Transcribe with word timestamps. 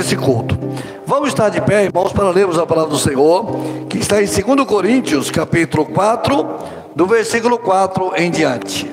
esse 0.00 0.16
culto. 0.16 0.58
Vamos 1.06 1.28
estar 1.28 1.48
de 1.48 1.60
pé, 1.60 1.84
irmãos, 1.84 2.12
para 2.12 2.30
lermos 2.30 2.58
a 2.58 2.66
palavra 2.66 2.90
do 2.90 2.98
Senhor, 2.98 3.46
que 3.88 3.98
está 3.98 4.22
em 4.22 4.26
2 4.26 4.66
Coríntios, 4.66 5.30
capítulo 5.30 5.86
4, 5.86 6.46
do 6.94 7.06
versículo 7.06 7.58
4 7.58 8.12
em 8.16 8.30
diante. 8.30 8.90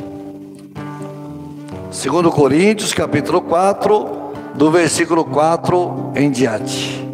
2 1.90 2.34
Coríntios, 2.34 2.94
capítulo 2.94 3.42
4, 3.42 4.08
do 4.56 4.70
versículo 4.70 5.26
4 5.26 6.12
em 6.16 6.30
diante. 6.30 7.06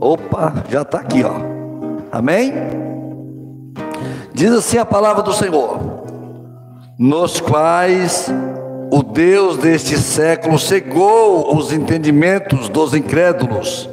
Opa, 0.00 0.64
já 0.68 0.82
está 0.82 0.98
aqui, 0.98 1.24
ó. 1.24 1.34
Amém? 2.10 2.52
Diz 4.32 4.52
assim 4.52 4.78
a 4.78 4.84
palavra 4.84 5.22
do 5.22 5.32
Senhor: 5.32 5.78
Nos 6.98 7.40
quais 7.40 8.30
o 8.90 9.02
Deus 9.02 9.56
deste 9.56 9.96
século 9.98 10.58
cegou 10.58 11.56
os 11.56 11.72
entendimentos 11.72 12.68
dos 12.68 12.94
incrédulos, 12.94 13.88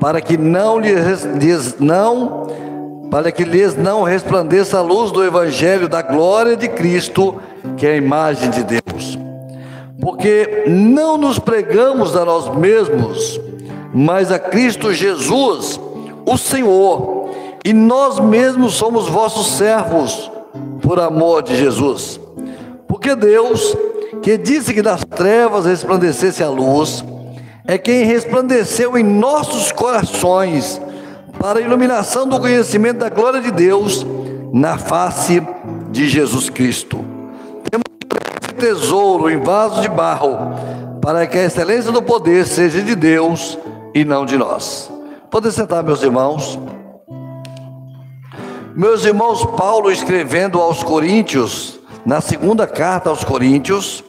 para 0.00 0.20
que 0.20 0.36
não 0.36 0.78
lhes, 0.78 1.24
lhes 1.24 1.78
não 1.78 2.42
para 3.12 3.30
que 3.30 3.44
lhes 3.44 3.76
não 3.76 4.04
resplandeça 4.04 4.78
a 4.78 4.80
luz 4.80 5.12
do 5.12 5.22
evangelho 5.22 5.86
da 5.86 6.00
glória 6.00 6.56
de 6.56 6.66
Cristo, 6.66 7.36
que 7.76 7.86
é 7.86 7.90
a 7.90 7.96
imagem 7.96 8.48
de 8.48 8.64
Deus. 8.64 9.18
Porque 10.00 10.64
não 10.66 11.18
nos 11.18 11.38
pregamos 11.38 12.16
a 12.16 12.24
nós 12.24 12.48
mesmos, 12.56 13.38
mas 13.92 14.32
a 14.32 14.38
Cristo 14.38 14.94
Jesus, 14.94 15.78
o 16.24 16.38
Senhor, 16.38 17.28
e 17.62 17.74
nós 17.74 18.18
mesmos 18.18 18.72
somos 18.72 19.10
vossos 19.10 19.58
servos 19.58 20.32
por 20.80 20.98
amor 20.98 21.42
de 21.42 21.54
Jesus. 21.54 22.18
Porque 22.88 23.14
Deus, 23.14 23.76
que 24.22 24.38
disse 24.38 24.72
que 24.72 24.82
das 24.82 25.04
trevas 25.04 25.66
resplandecesse 25.66 26.42
a 26.42 26.48
luz, 26.48 27.04
é 27.66 27.76
quem 27.76 28.04
resplandeceu 28.04 28.96
em 28.96 29.02
nossos 29.02 29.72
corações 29.72 30.80
para 31.38 31.58
a 31.58 31.62
iluminação 31.62 32.26
do 32.26 32.40
conhecimento 32.40 32.98
da 32.98 33.08
glória 33.08 33.40
de 33.40 33.50
Deus 33.50 34.06
na 34.52 34.78
face 34.78 35.42
de 35.90 36.08
Jesus 36.08 36.48
Cristo. 36.48 37.04
Temos 37.70 37.84
esse 38.42 38.54
tesouro 38.54 39.30
em 39.30 39.40
vaso 39.40 39.80
de 39.80 39.88
barro, 39.88 40.36
para 41.00 41.26
que 41.26 41.36
a 41.38 41.44
excelência 41.44 41.90
do 41.90 42.02
poder 42.02 42.46
seja 42.46 42.80
de 42.80 42.94
Deus 42.94 43.58
e 43.94 44.04
não 44.04 44.24
de 44.24 44.36
nós. 44.36 44.90
Podem 45.30 45.50
sentar, 45.50 45.82
meus 45.82 46.02
irmãos. 46.02 46.58
Meus 48.74 49.04
irmãos, 49.04 49.44
Paulo 49.56 49.90
escrevendo 49.90 50.60
aos 50.60 50.82
Coríntios, 50.82 51.80
na 52.06 52.20
segunda 52.20 52.66
carta 52.66 53.10
aos 53.10 53.24
Coríntios, 53.24 54.04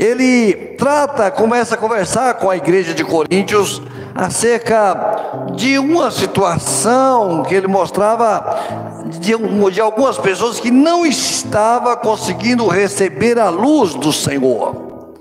ele 0.00 0.54
trata, 0.78 1.30
começa 1.30 1.74
a 1.74 1.78
conversar 1.78 2.32
com 2.34 2.48
a 2.48 2.56
igreja 2.56 2.94
de 2.94 3.04
Coríntios 3.04 3.82
acerca 4.14 5.52
de 5.54 5.78
uma 5.78 6.10
situação 6.10 7.42
que 7.42 7.54
ele 7.54 7.66
mostrava 7.66 9.04
de, 9.20 9.34
de 9.70 9.80
algumas 9.80 10.16
pessoas 10.16 10.58
que 10.58 10.70
não 10.70 11.04
estava 11.04 11.94
conseguindo 11.98 12.66
receber 12.66 13.38
a 13.38 13.50
luz 13.50 13.94
do 13.94 14.10
Senhor. 14.10 15.14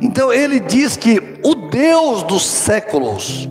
Então 0.00 0.32
ele 0.32 0.58
diz 0.60 0.96
que 0.96 1.38
o 1.44 1.54
Deus 1.54 2.22
dos 2.22 2.46
séculos, 2.46 3.46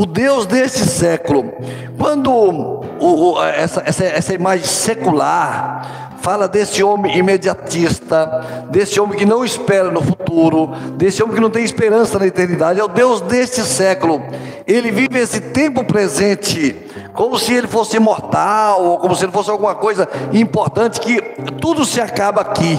o 0.00 0.06
Deus 0.06 0.46
deste 0.46 0.78
século, 0.78 1.52
quando 1.98 2.32
o, 2.32 3.34
o, 3.34 3.44
essa, 3.44 3.82
essa, 3.84 4.02
essa 4.02 4.32
imagem 4.32 4.64
secular 4.64 6.16
fala 6.22 6.48
desse 6.48 6.82
homem 6.82 7.18
imediatista, 7.18 8.66
desse 8.70 8.98
homem 8.98 9.18
que 9.18 9.26
não 9.26 9.44
espera 9.44 9.90
no 9.90 10.00
futuro, 10.00 10.68
desse 10.96 11.22
homem 11.22 11.34
que 11.34 11.40
não 11.42 11.50
tem 11.50 11.62
esperança 11.62 12.18
na 12.18 12.26
eternidade, 12.26 12.80
é 12.80 12.84
o 12.84 12.88
Deus 12.88 13.20
deste 13.20 13.60
século. 13.60 14.22
Ele 14.66 14.90
vive 14.90 15.18
esse 15.18 15.38
tempo 15.38 15.84
presente 15.84 16.74
como 17.12 17.38
se 17.38 17.52
ele 17.52 17.66
fosse 17.66 17.98
imortal, 17.98 18.82
ou 18.82 18.98
como 19.00 19.14
se 19.14 19.26
ele 19.26 19.32
fosse 19.32 19.50
alguma 19.50 19.74
coisa 19.74 20.08
importante, 20.32 20.98
que 20.98 21.20
tudo 21.60 21.84
se 21.84 22.00
acaba 22.00 22.40
aqui. 22.40 22.78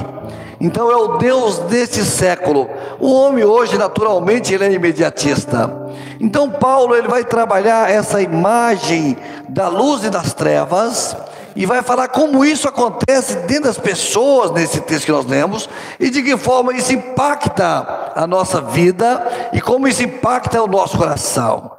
Então 0.62 0.92
é 0.92 0.96
o 0.96 1.18
Deus 1.18 1.58
desse 1.58 2.06
século. 2.06 2.70
O 3.00 3.12
homem 3.12 3.44
hoje, 3.44 3.80
naturalmente, 3.80 4.54
ele 4.54 4.64
é 4.64 4.72
imediatista. 4.72 5.90
Então 6.20 6.52
Paulo 6.52 6.96
ele 6.96 7.08
vai 7.08 7.26
trabalhar 7.26 7.90
essa 7.90 8.22
imagem 8.22 9.18
da 9.50 9.68
luz 9.68 10.04
e 10.04 10.10
das 10.12 10.34
trevas 10.34 11.18
e 11.56 11.66
vai 11.66 11.82
falar 11.82 12.10
como 12.10 12.46
isso 12.46 12.68
acontece 12.68 13.38
dentro 13.48 13.64
das 13.64 13.80
pessoas 13.80 14.52
nesse 14.52 14.82
texto 14.82 15.06
que 15.06 15.12
nós 15.12 15.26
lemos 15.26 15.68
e 16.00 16.12
de 16.12 16.22
que 16.22 16.38
forma 16.38 16.74
isso 16.74 16.94
impacta 16.94 18.12
a 18.16 18.28
nossa 18.28 18.62
vida 18.62 19.50
e 19.52 19.60
como 19.60 19.88
isso 19.88 20.04
impacta 20.04 20.62
o 20.62 20.68
nosso 20.68 20.96
coração. 20.96 21.72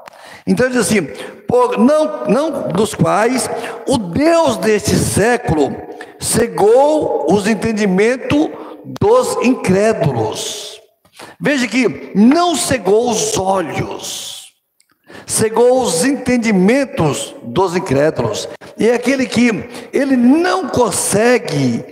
Então 0.44 0.66
ele 0.66 0.75
diz 0.75 0.88
assim: 0.88 1.04
por, 1.47 1.78
não, 1.78 2.25
não 2.26 2.69
dos 2.69 2.94
quais 2.94 3.48
o 3.87 3.97
Deus 3.97 4.56
deste 4.56 4.97
século 4.97 5.72
cegou 6.19 7.32
os 7.32 7.47
entendimentos 7.47 8.50
dos 9.00 9.37
incrédulos. 9.43 10.81
Veja 11.41 11.66
que 11.69 12.12
não 12.15 12.56
cegou 12.56 13.10
os 13.10 13.37
olhos 13.38 14.43
cegou 15.26 15.82
os 15.82 16.04
entendimentos 16.04 17.34
dos 17.42 17.76
incrédulos. 17.76 18.48
E 18.78 18.88
é 18.88 18.94
aquele 18.94 19.26
que 19.26 19.65
ele 19.92 20.16
não 20.16 20.69
consegue 20.69 21.84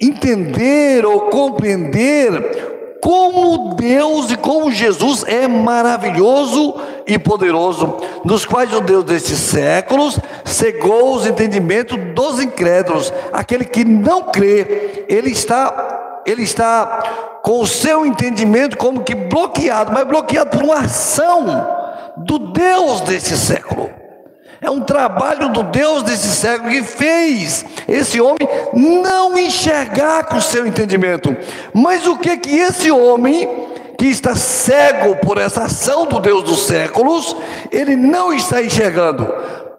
entender 0.00 1.04
ou 1.04 1.22
compreender 1.22 2.72
como 3.02 3.74
Deus 3.74 4.30
e 4.30 4.36
como 4.36 4.72
Jesus 4.72 5.24
é 5.26 5.46
maravilhoso 5.46 6.74
e 7.06 7.18
poderoso, 7.18 7.98
nos 8.24 8.46
quais 8.46 8.72
o 8.72 8.80
Deus 8.80 9.04
destes 9.04 9.38
séculos 9.40 10.18
cegou 10.42 11.14
os 11.14 11.26
entendimentos 11.26 11.98
dos 12.14 12.40
incrédulos. 12.40 13.12
Aquele 13.30 13.66
que 13.66 13.84
não 13.84 14.22
crê, 14.22 15.04
ele 15.06 15.30
está 15.30 15.93
ele 16.26 16.42
está 16.42 17.40
com 17.42 17.60
o 17.60 17.66
seu 17.66 18.06
entendimento 18.06 18.76
como 18.76 19.02
que 19.02 19.14
bloqueado, 19.14 19.92
mas 19.92 20.06
bloqueado 20.06 20.50
por 20.50 20.62
uma 20.62 20.80
ação 20.80 21.66
do 22.16 22.38
Deus 22.38 23.00
desse 23.02 23.36
século. 23.36 23.90
É 24.60 24.70
um 24.70 24.80
trabalho 24.80 25.50
do 25.50 25.62
Deus 25.62 26.02
desse 26.02 26.28
século 26.28 26.70
que 26.70 26.82
fez 26.82 27.66
esse 27.86 28.18
homem 28.18 28.48
não 28.72 29.38
enxergar 29.38 30.24
com 30.24 30.36
o 30.36 30.42
seu 30.42 30.66
entendimento. 30.66 31.36
Mas 31.74 32.06
o 32.06 32.16
que 32.16 32.34
que 32.38 32.56
esse 32.56 32.90
homem 32.90 33.46
que 33.98 34.06
está 34.06 34.34
cego 34.34 35.16
por 35.16 35.38
essa 35.38 35.64
ação 35.64 36.06
do 36.06 36.18
Deus 36.18 36.44
dos 36.44 36.66
séculos, 36.66 37.36
ele 37.70 37.94
não 37.94 38.32
está 38.32 38.62
enxergando 38.62 39.26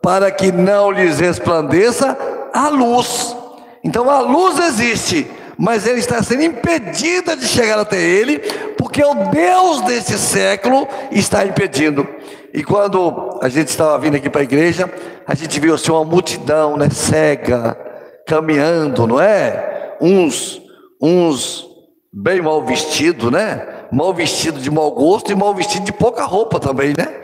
para 0.02 0.30
que 0.30 0.52
não 0.52 0.92
lhes 0.92 1.20
resplandeça 1.20 2.16
a 2.54 2.70
luz. 2.70 3.36
Então 3.84 4.10
a 4.10 4.20
luz 4.20 4.60
existe, 4.60 5.30
mas 5.58 5.86
ele 5.88 6.00
está 6.00 6.22
sendo 6.22 6.44
impedida 6.44 7.36
de 7.36 7.48
chegar 7.48 7.80
até 7.80 8.02
ele, 8.02 8.40
porque 8.78 9.04
o 9.04 9.14
Deus 9.30 9.82
desse 9.82 10.18
século 10.18 10.88
está 11.12 11.46
impedindo. 11.46 12.08
E 12.54 12.64
quando 12.64 13.40
a 13.42 13.50
gente 13.50 13.68
estava 13.68 13.98
vindo 14.00 14.16
aqui 14.16 14.30
para 14.30 14.42
a 14.42 14.46
igreja, 14.46 14.90
a 15.28 15.36
gente 15.36 15.60
viu 15.60 15.76
assim 15.76 15.92
uma 15.92 16.06
multidão, 16.06 16.78
né, 16.78 16.90
cega, 16.90 17.78
caminhando, 18.26 19.06
não 19.06 19.20
é? 19.20 19.98
Uns, 20.02 20.62
uns 21.02 21.68
bem 22.12 22.42
mal 22.42 22.64
vestidos, 22.66 23.32
né? 23.32 23.68
Mal 23.92 24.14
vestido 24.14 24.60
de 24.60 24.72
mau 24.72 24.92
gosto 24.92 25.32
e 25.32 25.36
mal 25.36 25.54
vestido 25.54 25.86
de 25.86 25.92
pouca 25.92 26.24
roupa 26.24 26.60
também, 26.60 26.94
né? 26.98 27.22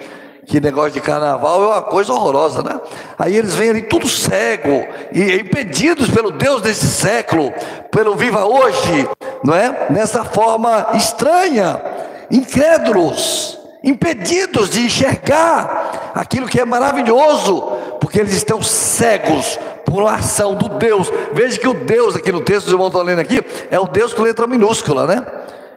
Que 0.51 0.59
negócio 0.59 0.91
de 0.91 0.99
carnaval 0.99 1.63
é 1.63 1.67
uma 1.67 1.81
coisa 1.81 2.11
horrorosa, 2.11 2.61
né? 2.61 2.77
Aí 3.17 3.37
eles 3.37 3.55
vêm 3.55 3.69
ali 3.69 3.83
tudo 3.83 4.05
cego 4.09 4.85
e 5.13 5.37
impedidos 5.37 6.09
pelo 6.09 6.29
Deus 6.29 6.61
desse 6.61 6.87
século, 6.87 7.53
pelo 7.89 8.17
viva 8.17 8.43
hoje, 8.43 9.07
não 9.45 9.55
é? 9.55 9.87
Nessa 9.89 10.25
forma 10.25 10.89
estranha, 10.95 11.81
incrédulos, 12.29 13.57
impedidos 13.81 14.71
de 14.71 14.81
enxergar 14.81 16.11
aquilo 16.13 16.47
que 16.47 16.59
é 16.59 16.65
maravilhoso, 16.65 17.61
porque 18.01 18.19
eles 18.19 18.33
estão 18.33 18.61
cegos 18.61 19.57
por 19.85 20.01
uma 20.01 20.15
ação 20.15 20.55
do 20.55 20.67
Deus. 20.67 21.09
Veja 21.31 21.57
que 21.57 21.67
o 21.69 21.73
Deus 21.73 22.17
aqui 22.17 22.29
no 22.29 22.41
texto, 22.41 22.69
irmãos 22.69 22.87
estão 22.87 23.03
lendo 23.03 23.19
aqui, 23.19 23.41
é 23.71 23.79
o 23.79 23.87
Deus 23.87 24.13
com 24.13 24.23
letra 24.23 24.45
minúscula, 24.45 25.07
né? 25.07 25.25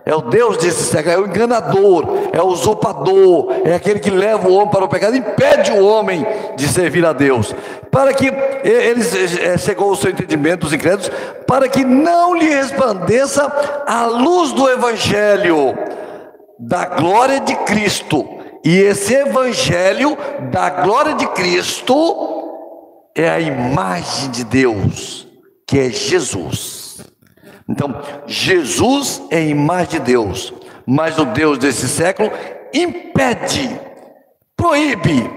É 0.06 0.14
o 0.14 0.20
Deus 0.20 0.58
desse 0.58 0.84
século, 0.84 1.14
é 1.14 1.18
o 1.18 1.26
enganador, 1.26 2.04
é 2.30 2.40
o 2.42 2.48
usurpador, 2.48 3.54
é 3.64 3.74
aquele 3.74 3.98
que 3.98 4.10
leva 4.10 4.46
o 4.46 4.54
homem 4.54 4.68
para 4.68 4.84
o 4.84 4.88
pecado, 4.88 5.16
impede 5.16 5.72
o 5.72 5.82
homem 5.82 6.26
de 6.56 6.68
servir 6.68 7.06
a 7.06 7.14
Deus. 7.14 7.54
Para 7.90 8.12
que 8.12 8.26
eles 8.62 9.38
é, 9.40 9.56
chegou 9.56 9.90
o 9.90 9.96
seu 9.96 10.10
entendimento, 10.10 10.66
os 10.66 10.74
incrédulos, 10.74 11.10
para 11.46 11.68
que 11.70 11.84
não 11.84 12.34
lhe 12.34 12.50
resplandeça 12.50 13.50
a 13.86 14.04
luz 14.04 14.52
do 14.52 14.68
Evangelho 14.68 15.74
da 16.58 16.84
glória 16.84 17.40
de 17.40 17.56
Cristo. 17.64 18.26
E 18.62 18.76
esse 18.76 19.14
Evangelho 19.14 20.18
da 20.50 20.68
glória 20.68 21.14
de 21.14 21.26
Cristo 21.28 22.44
é 23.14 23.30
a 23.30 23.40
imagem 23.40 24.30
de 24.30 24.44
Deus, 24.44 25.26
que 25.66 25.78
é 25.78 25.88
Jesus. 25.88 26.83
Então, 27.68 28.02
Jesus 28.26 29.22
é 29.30 29.42
imagem 29.42 29.92
de 29.92 30.00
Deus, 30.00 30.52
mas 30.86 31.18
o 31.18 31.24
Deus 31.24 31.58
desse 31.58 31.88
século 31.88 32.30
impede 32.72 33.80
proíbe, 34.56 35.30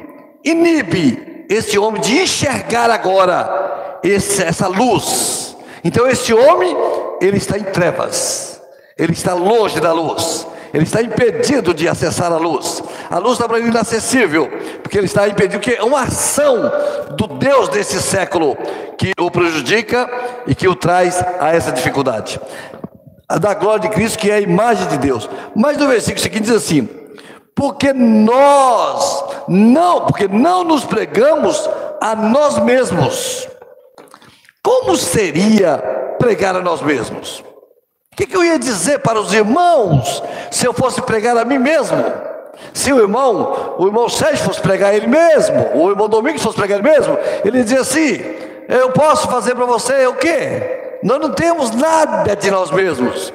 inibe 0.43 1.45
esse 1.49 1.77
homem 1.77 2.01
de 2.01 2.21
enxergar 2.21 2.89
agora 2.89 3.99
esse, 4.03 4.41
essa 4.41 4.67
luz. 4.67 5.57
Então 5.83 6.07
esse 6.07 6.33
homem, 6.33 6.75
ele 7.21 7.37
está 7.37 7.57
em 7.57 7.63
trevas, 7.63 8.56
ele 8.97 9.13
está 9.13 9.33
longe 9.33 9.79
da 9.79 9.91
luz, 9.93 10.47
ele 10.73 10.83
está 10.83 11.01
impedido 11.01 11.73
de 11.73 11.87
acessar 11.87 12.31
a 12.31 12.37
luz. 12.37 12.83
A 13.09 13.17
luz 13.19 13.33
está 13.33 13.47
para 13.47 13.59
ele 13.59 13.69
inacessível, 13.69 14.49
porque 14.81 14.97
ele 14.97 15.05
está 15.05 15.27
impedido, 15.27 15.59
que 15.59 15.73
é 15.73 15.83
uma 15.83 16.01
ação 16.01 16.71
do 17.15 17.27
Deus 17.27 17.69
desse 17.69 18.01
século 18.01 18.57
que 18.97 19.11
o 19.19 19.31
prejudica 19.31 20.09
e 20.45 20.53
que 20.53 20.67
o 20.67 20.75
traz 20.75 21.23
a 21.39 21.55
essa 21.55 21.71
dificuldade. 21.71 22.39
A 23.29 23.37
da 23.37 23.53
glória 23.53 23.81
de 23.81 23.89
Cristo, 23.89 24.19
que 24.19 24.31
é 24.31 24.35
a 24.35 24.41
imagem 24.41 24.87
de 24.87 24.97
Deus. 24.97 25.29
Mas 25.55 25.77
no 25.77 25.87
versículo 25.87 26.21
seguinte 26.21 26.43
diz 26.43 26.55
assim: 26.55 26.87
porque 27.57 27.91
nós 27.91 29.25
não, 29.47 30.05
porque 30.05 30.27
não 30.27 30.63
nos 30.63 30.85
pregamos 30.85 31.67
a 31.99 32.15
nós 32.15 32.59
mesmos. 32.59 33.47
Como 34.63 34.95
seria 34.95 35.77
pregar 36.19 36.55
a 36.55 36.61
nós 36.61 36.81
mesmos? 36.81 37.43
Que, 38.17 38.25
que, 38.25 38.35
eu 38.35 38.43
ia 38.43 38.57
dizer 38.57 38.97
para 38.99 39.19
os 39.19 39.31
irmãos 39.31 40.23
se 40.49 40.65
eu 40.65 40.73
fosse 40.73 40.99
pregar 41.03 41.37
a 41.37 41.45
mim 41.45 41.59
mesmo? 41.59 42.03
Se 42.73 42.91
o 42.91 42.99
irmão, 42.99 43.75
o 43.77 43.85
irmão 43.85 44.09
Sérgio 44.09 44.43
fosse 44.43 44.59
pregar 44.59 44.95
ele 44.95 45.05
mesmo, 45.05 45.69
o 45.75 45.91
irmão 45.91 46.09
Domingos 46.09 46.41
fosse 46.41 46.57
pregar 46.57 46.79
ele 46.79 46.89
mesmo, 46.89 47.15
ele 47.45 47.61
dizia 47.61 47.81
assim: 47.81 48.19
Eu 48.67 48.89
posso 48.89 49.27
fazer 49.27 49.53
para 49.53 49.67
você 49.67 50.07
o 50.07 50.15
quê? 50.15 50.97
Nós 51.03 51.19
não 51.19 51.29
temos 51.29 51.69
nada 51.69 52.35
de 52.35 52.49
nós 52.49 52.71
mesmos. 52.71 53.31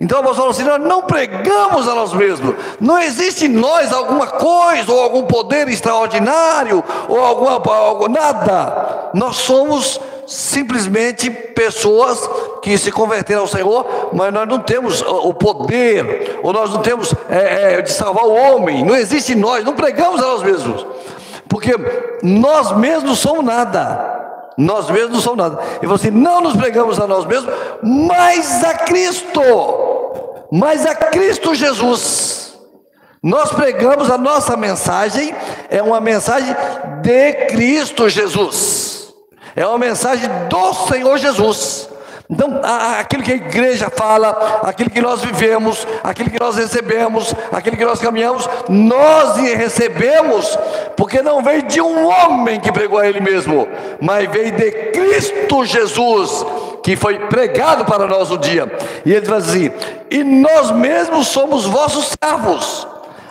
Então 0.00 0.18
o 0.18 0.22
apóstolo 0.22 0.50
assim, 0.50 0.64
nós 0.64 0.80
não 0.80 1.02
pregamos 1.02 1.88
a 1.88 1.94
nós 1.94 2.12
mesmos. 2.12 2.56
Não 2.80 2.98
existe 2.98 3.44
em 3.44 3.48
nós 3.48 3.92
alguma 3.92 4.26
coisa, 4.26 4.90
ou 4.90 5.00
algum 5.00 5.22
poder 5.22 5.68
extraordinário, 5.68 6.82
ou 7.08 7.20
alguma 7.20 7.62
algo, 7.72 8.08
nada. 8.08 9.10
Nós 9.14 9.36
somos 9.36 10.00
simplesmente 10.26 11.30
pessoas 11.30 12.28
que 12.62 12.76
se 12.78 12.90
converteram 12.90 13.42
ao 13.42 13.48
Senhor, 13.48 14.10
mas 14.12 14.32
nós 14.32 14.48
não 14.48 14.58
temos 14.58 15.02
o 15.02 15.34
poder, 15.34 16.40
ou 16.42 16.52
nós 16.52 16.70
não 16.70 16.80
temos 16.82 17.14
é, 17.28 17.74
é, 17.74 17.82
de 17.82 17.92
salvar 17.92 18.24
o 18.24 18.34
homem. 18.34 18.84
Não 18.84 18.96
existe 18.96 19.32
em 19.32 19.36
nós, 19.36 19.64
não 19.64 19.74
pregamos 19.74 20.20
a 20.22 20.26
nós 20.26 20.42
mesmos. 20.42 20.86
Porque 21.48 21.72
nós 22.22 22.72
mesmos 22.76 23.18
somos 23.18 23.44
nada. 23.44 24.12
Nós 24.56 24.88
mesmos 24.88 25.12
não 25.12 25.20
somos 25.20 25.38
nada. 25.38 25.60
E 25.82 25.86
você 25.86 26.08
assim, 26.08 26.16
não 26.16 26.40
nos 26.40 26.56
pregamos 26.56 26.98
a 27.00 27.06
nós 27.06 27.26
mesmos, 27.26 27.52
mas 27.82 28.64
a 28.64 28.74
Cristo. 28.74 29.40
Mas 30.50 30.86
a 30.86 30.94
Cristo 30.94 31.54
Jesus. 31.54 32.56
Nós 33.22 33.50
pregamos 33.52 34.10
a 34.10 34.18
nossa 34.18 34.56
mensagem, 34.56 35.34
é 35.70 35.82
uma 35.82 36.00
mensagem 36.00 36.54
de 37.00 37.32
Cristo 37.46 38.08
Jesus. 38.08 39.03
É 39.56 39.66
uma 39.66 39.78
mensagem 39.78 40.28
do 40.48 40.74
Senhor 40.88 41.16
Jesus. 41.18 41.88
Então, 42.28 42.60
aquilo 42.98 43.22
que 43.22 43.32
a 43.32 43.36
igreja 43.36 43.90
fala, 43.90 44.60
aquilo 44.62 44.88
que 44.88 45.00
nós 45.00 45.22
vivemos, 45.22 45.86
aquilo 46.02 46.30
que 46.30 46.40
nós 46.40 46.56
recebemos, 46.56 47.34
aquilo 47.52 47.76
que 47.76 47.84
nós 47.84 48.00
caminhamos, 48.00 48.48
nós 48.68 49.36
recebemos, 49.36 50.58
porque 50.96 51.20
não 51.20 51.42
veio 51.42 51.62
de 51.62 51.82
um 51.82 52.08
homem 52.08 52.58
que 52.58 52.72
pregou 52.72 52.98
a 52.98 53.06
ele 53.06 53.20
mesmo, 53.20 53.68
mas 54.00 54.28
veio 54.30 54.52
de 54.52 54.70
Cristo 54.70 55.66
Jesus, 55.66 56.46
que 56.82 56.96
foi 56.96 57.18
pregado 57.28 57.84
para 57.84 58.06
nós 58.06 58.30
um 58.30 58.38
dia. 58.38 58.72
E 59.04 59.12
ele 59.12 59.20
diz 59.20 59.30
assim: 59.30 59.70
e 60.10 60.24
nós 60.24 60.70
mesmos 60.70 61.28
somos 61.28 61.66
vossos 61.66 62.16
servos, 62.22 62.88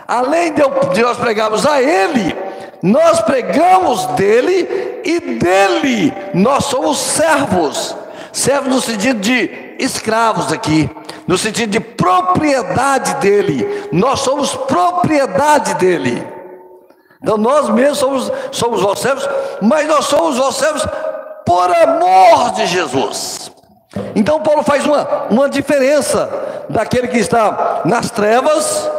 além 0.07 0.53
de, 0.53 0.61
nós 1.01 1.17
pregarmos 1.17 1.65
a 1.65 1.81
ele, 1.81 2.35
nós 2.83 3.21
pregamos 3.21 4.05
dele 4.07 5.01
e 5.03 5.19
dele 5.19 6.13
nós 6.35 6.65
somos 6.65 6.99
servos 6.99 7.95
servos 8.33 8.73
no 8.73 8.81
sentido 8.81 9.21
de 9.21 9.75
escravos 9.79 10.51
aqui, 10.51 10.89
no 11.27 11.37
sentido 11.37 11.69
de 11.69 11.79
propriedade 11.79 13.15
dele. 13.15 13.87
Nós 13.91 14.21
somos 14.21 14.55
propriedade 14.55 15.75
dele. 15.75 16.27
Então 17.21 17.37
nós 17.37 17.69
mesmos 17.69 17.99
somos, 17.99 18.31
somos 18.51 18.81
vossos 18.81 18.99
servos, 18.99 19.29
mas 19.61 19.87
nós 19.87 20.05
somos 20.05 20.35
vossos 20.35 20.57
servos 20.57 20.85
por 21.45 21.71
amor 21.71 22.51
de 22.53 22.65
Jesus. 22.65 23.51
Então 24.15 24.41
Paulo 24.41 24.63
faz 24.63 24.85
uma, 24.85 25.27
uma 25.29 25.47
diferença 25.47 26.29
daquele 26.67 27.07
que 27.07 27.19
está 27.19 27.81
nas 27.85 28.09
trevas 28.09 28.89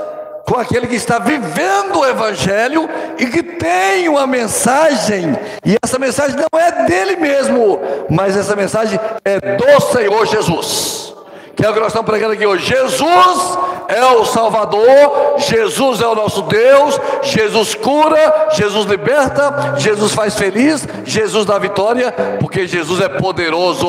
com 0.46 0.58
aquele 0.58 0.86
que 0.86 0.94
está 0.94 1.18
vivendo 1.18 2.00
o 2.00 2.06
Evangelho 2.06 2.88
e 3.18 3.26
que 3.26 3.42
tem 3.42 4.08
uma 4.08 4.26
mensagem, 4.26 5.36
e 5.64 5.76
essa 5.82 5.98
mensagem 5.98 6.36
não 6.36 6.60
é 6.60 6.84
dele 6.84 7.16
mesmo, 7.16 7.80
mas 8.10 8.36
essa 8.36 8.54
mensagem 8.54 8.98
é 9.24 9.38
do 9.56 9.80
Senhor 9.92 10.26
Jesus, 10.26 11.14
que 11.56 11.64
é 11.64 11.70
o 11.70 11.72
que 11.72 11.80
nós 11.80 11.88
estamos 11.88 12.10
pregando 12.10 12.34
aqui 12.34 12.46
hoje. 12.46 12.66
Jesus 12.66 13.58
é 13.88 14.04
o 14.04 14.24
Salvador, 14.24 15.36
Jesus 15.38 16.00
é 16.00 16.06
o 16.06 16.14
nosso 16.14 16.42
Deus, 16.42 17.00
Jesus 17.22 17.74
cura, 17.74 18.48
Jesus 18.52 18.86
liberta, 18.86 19.74
Jesus 19.78 20.12
faz 20.12 20.34
feliz, 20.34 20.86
Jesus 21.04 21.46
dá 21.46 21.58
vitória, 21.58 22.12
porque 22.40 22.66
Jesus 22.66 23.00
é 23.00 23.08
poderoso. 23.08 23.88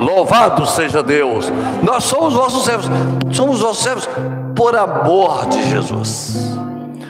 Louvado 0.00 0.66
seja 0.66 1.02
Deus. 1.02 1.52
Nós 1.82 2.04
somos 2.04 2.34
vossos 2.34 2.64
servos, 2.64 2.86
somos 3.32 3.60
vossos 3.60 3.82
servos 3.82 4.08
por 4.54 4.76
amor 4.76 5.46
de 5.46 5.70
Jesus. 5.70 6.56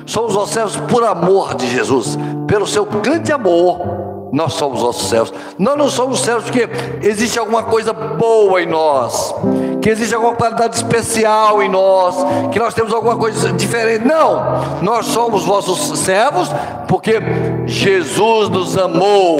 Somos 0.07 0.51
servos 0.51 0.77
por 0.77 1.05
amor 1.05 1.55
de 1.55 1.69
Jesus, 1.69 2.19
pelo 2.47 2.67
seu 2.67 2.85
grande 2.85 3.33
amor 3.33 4.05
nós 4.35 4.55
somos 4.55 4.83
nossos 4.83 5.09
servos. 5.09 5.33
Nós 5.57 5.79
não 5.79 5.89
somos 5.89 6.19
servos 6.21 6.51
porque 6.51 6.69
existe 7.07 7.39
alguma 7.39 7.63
coisa 7.63 7.93
boa 7.93 8.61
em 8.61 8.67
nós, 8.67 9.33
que 9.81 9.89
existe 9.89 10.13
alguma 10.13 10.35
qualidade 10.35 10.75
especial 10.75 11.63
em 11.63 11.69
nós, 11.69 12.17
que 12.51 12.59
nós 12.59 12.75
temos 12.75 12.93
alguma 12.93 13.17
coisa 13.17 13.53
diferente. 13.53 14.05
Não, 14.05 14.83
nós 14.83 15.07
somos 15.07 15.45
vossos 15.45 15.97
servos 16.01 16.51
porque 16.89 17.21
Jesus 17.65 18.49
nos 18.49 18.77
amou 18.77 19.39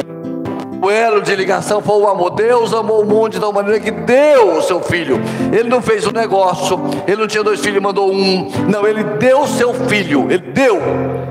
o 0.85 0.91
elo 0.91 1.23
de 1.23 1.35
ligação 1.35 1.81
foi 1.81 1.97
o 1.97 2.09
amor. 2.09 2.31
Deus 2.31 2.73
amou 2.75 3.03
o 3.03 3.07
mundo 3.07 3.31
de 3.31 3.41
tal 3.41 3.53
maneira 3.53 3.81
que 3.81 3.91
deu 3.91 4.59
o 4.59 4.63
seu 4.63 4.81
filho. 4.81 5.21
Ele 5.53 5.69
não 5.69 5.81
fez 5.81 6.07
um 6.07 6.11
negócio, 6.11 6.79
ele 7.07 7.17
não 7.17 7.27
tinha 7.27 7.43
dois 7.43 7.61
filhos 7.61 7.79
e 7.79 7.81
mandou 7.81 8.13
um. 8.13 8.51
Não, 8.69 8.87
ele 8.87 9.03
deu 9.03 9.43
o 9.43 9.49
seu 9.49 9.73
filho, 9.73 10.31
ele 10.31 10.53
deu. 10.53 10.79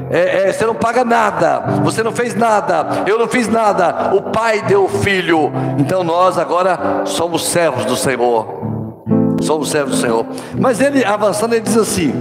É, 0.10 0.50
é, 0.50 0.52
você 0.52 0.66
não 0.66 0.76
paga 0.76 1.04
nada, 1.06 1.60
você 1.84 2.04
não 2.04 2.12
fez 2.12 2.36
nada, 2.36 3.04
eu 3.06 3.20
não 3.20 3.28
fiz 3.28 3.48
nada. 3.48 4.16
O 4.16 4.22
Pai 4.22 4.62
deu 4.64 4.86
o 4.86 4.90
filho. 4.90 5.52
Então 5.78 6.04
nós 6.04 6.38
agora 6.38 7.04
somos 7.06 7.48
servos 7.48 7.86
do 7.86 7.96
Senhor. 7.96 8.48
Somos 9.42 9.70
servos 9.70 9.96
do 9.96 10.02
Senhor. 10.02 10.26
Mas 10.58 10.80
ele 10.80 11.04
avançando, 11.04 11.54
ele 11.54 11.62
diz 11.62 11.78
assim: 11.78 12.14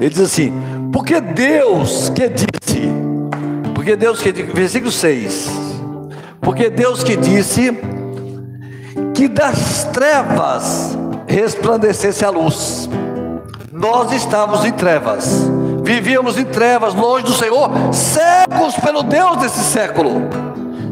Ele 0.00 0.10
diz 0.10 0.20
assim, 0.20 0.52
porque 0.92 1.20
Deus 1.20 2.10
que 2.10 2.28
disse 2.28 2.97
porque 3.88 3.96
Deus 3.96 4.20
que 4.20 4.32
versículo 4.32 4.92
6. 4.92 5.48
Porque 6.42 6.68
Deus 6.68 7.02
que 7.02 7.16
disse 7.16 7.72
que 9.14 9.26
das 9.26 9.84
trevas 9.84 10.94
resplandecesse 11.26 12.22
a 12.22 12.28
luz. 12.28 12.86
Nós 13.72 14.12
estávamos 14.12 14.66
em 14.66 14.72
trevas. 14.72 15.48
Vivíamos 15.82 16.36
em 16.36 16.44
trevas, 16.44 16.92
longe 16.94 17.24
do 17.24 17.32
Senhor, 17.32 17.70
cegos 17.94 18.74
pelo 18.74 19.02
Deus 19.02 19.38
desse 19.38 19.60
século. 19.60 20.28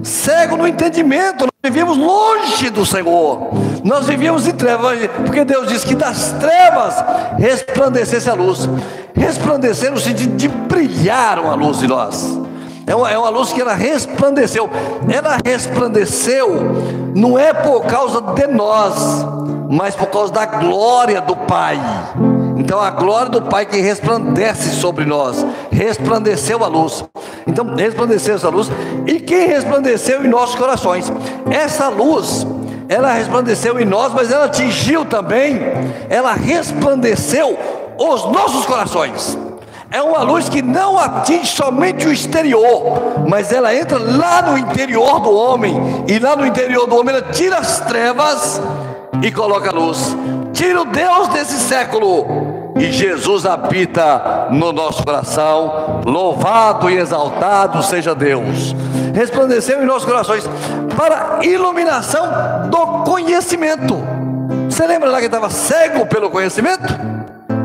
Cego 0.02 0.56
no 0.56 0.66
entendimento, 0.66 1.40
nós 1.40 1.50
vivíamos 1.62 1.98
longe 1.98 2.70
do 2.70 2.86
Senhor. 2.86 3.50
Nós 3.84 4.06
vivíamos 4.06 4.46
em 4.48 4.52
trevas, 4.52 5.00
porque 5.26 5.44
Deus 5.44 5.68
disse 5.68 5.86
que 5.86 5.94
das 5.94 6.32
trevas 6.32 6.94
resplandecesse 7.36 8.30
a 8.30 8.34
luz. 8.34 8.66
Resplandecer 9.14 9.90
no 9.90 9.98
sentido 9.98 10.34
de 10.34 10.48
brilhar 10.48 11.38
uma 11.38 11.54
luz 11.54 11.82
em 11.82 11.88
nós. 11.88 12.45
É 12.86 12.94
uma, 12.94 13.10
é 13.10 13.18
uma 13.18 13.28
luz 13.28 13.52
que 13.52 13.60
ela 13.60 13.74
resplandeceu. 13.74 14.70
Ela 15.12 15.38
resplandeceu 15.44 17.06
não 17.14 17.38
é 17.38 17.52
por 17.52 17.86
causa 17.86 18.20
de 18.20 18.46
nós, 18.46 18.94
mas 19.70 19.96
por 19.96 20.06
causa 20.08 20.32
da 20.32 20.44
glória 20.44 21.20
do 21.20 21.34
Pai. 21.34 21.80
Então 22.58 22.78
a 22.80 22.90
glória 22.90 23.30
do 23.30 23.42
Pai 23.42 23.64
que 23.64 23.78
resplandece 23.80 24.70
sobre 24.76 25.04
nós, 25.04 25.44
resplandeceu 25.70 26.62
a 26.62 26.68
luz. 26.68 27.04
Então 27.46 27.74
resplandeceu 27.74 28.34
essa 28.34 28.48
luz 28.48 28.70
e 29.06 29.18
quem 29.18 29.48
resplandeceu 29.48 30.24
em 30.24 30.28
nossos 30.28 30.56
corações. 30.56 31.10
Essa 31.50 31.88
luz, 31.88 32.46
ela 32.88 33.12
resplandeceu 33.12 33.80
em 33.80 33.84
nós, 33.84 34.12
mas 34.12 34.30
ela 34.30 34.44
atingiu 34.44 35.04
também, 35.04 35.58
ela 36.08 36.34
resplandeceu 36.34 37.58
os 37.98 38.24
nossos 38.30 38.66
corações. 38.66 39.38
É 39.90 40.02
uma 40.02 40.22
luz 40.22 40.48
que 40.48 40.60
não 40.60 40.98
atinge 40.98 41.46
somente 41.46 42.06
o 42.06 42.12
exterior, 42.12 43.24
mas 43.28 43.52
ela 43.52 43.74
entra 43.74 43.98
lá 43.98 44.42
no 44.42 44.58
interior 44.58 45.20
do 45.20 45.32
homem, 45.32 46.04
e 46.08 46.18
lá 46.18 46.34
no 46.34 46.46
interior 46.46 46.86
do 46.86 46.96
homem 46.96 47.14
ela 47.14 47.32
tira 47.32 47.58
as 47.58 47.80
trevas 47.80 48.60
e 49.22 49.30
coloca 49.30 49.70
a 49.70 49.72
luz. 49.72 50.16
Tira 50.52 50.82
o 50.82 50.84
Deus 50.86 51.28
desse 51.28 51.58
século 51.58 52.72
e 52.78 52.92
Jesus 52.92 53.46
habita 53.46 54.48
no 54.50 54.72
nosso 54.72 55.02
coração. 55.04 56.02
Louvado 56.04 56.90
e 56.90 56.98
exaltado 56.98 57.82
seja 57.82 58.14
Deus. 58.14 58.74
Resplandeceu 59.14 59.82
em 59.82 59.86
nossos 59.86 60.04
corações 60.04 60.44
para 60.96 61.38
iluminação 61.42 62.26
do 62.68 63.04
conhecimento. 63.04 63.96
Você 64.68 64.86
lembra 64.86 65.10
lá 65.10 65.20
que 65.20 65.26
estava 65.26 65.48
cego 65.48 66.06
pelo 66.06 66.30
conhecimento? 66.30 67.15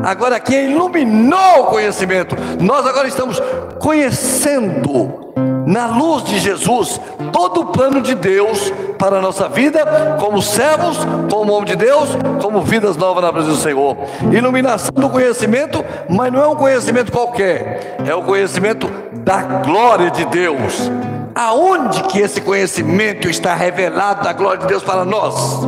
Agora 0.03 0.35
aqui 0.35 0.55
iluminou 0.55 1.61
o 1.61 1.65
conhecimento. 1.65 2.35
Nós 2.59 2.85
agora 2.85 3.07
estamos 3.07 3.41
conhecendo 3.79 5.31
na 5.65 5.87
luz 5.87 6.23
de 6.23 6.39
Jesus, 6.39 6.99
todo 7.31 7.61
o 7.61 7.65
plano 7.67 8.01
de 8.01 8.15
Deus 8.15 8.71
para 8.97 9.17
a 9.17 9.21
nossa 9.21 9.47
vida, 9.47 10.17
como 10.19 10.41
servos, 10.41 10.97
como 11.31 11.53
homem 11.53 11.65
de 11.65 11.75
Deus, 11.75 12.09
como 12.41 12.61
vidas 12.61 12.97
novas 12.97 13.23
na 13.23 13.31
presença 13.31 13.55
do 13.55 13.61
Senhor. 13.61 13.97
Iluminação 14.31 14.91
do 14.93 15.09
conhecimento, 15.09 15.83
mas 16.09 16.31
não 16.31 16.43
é 16.43 16.47
um 16.47 16.55
conhecimento 16.55 17.11
qualquer, 17.11 17.95
é 18.05 18.13
o 18.13 18.23
conhecimento 18.23 18.89
da 19.13 19.41
glória 19.41 20.11
de 20.11 20.25
Deus. 20.25 20.91
Aonde 21.33 22.03
que 22.03 22.19
esse 22.19 22.41
conhecimento 22.41 23.29
está 23.29 23.53
revelado 23.53 24.23
da 24.23 24.33
glória 24.33 24.59
de 24.59 24.67
Deus 24.67 24.83
para 24.83 25.05
nós? 25.05 25.61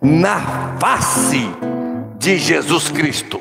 Na 0.00 0.74
face 0.78 1.48
de 2.26 2.38
Jesus 2.38 2.88
Cristo 2.88 3.40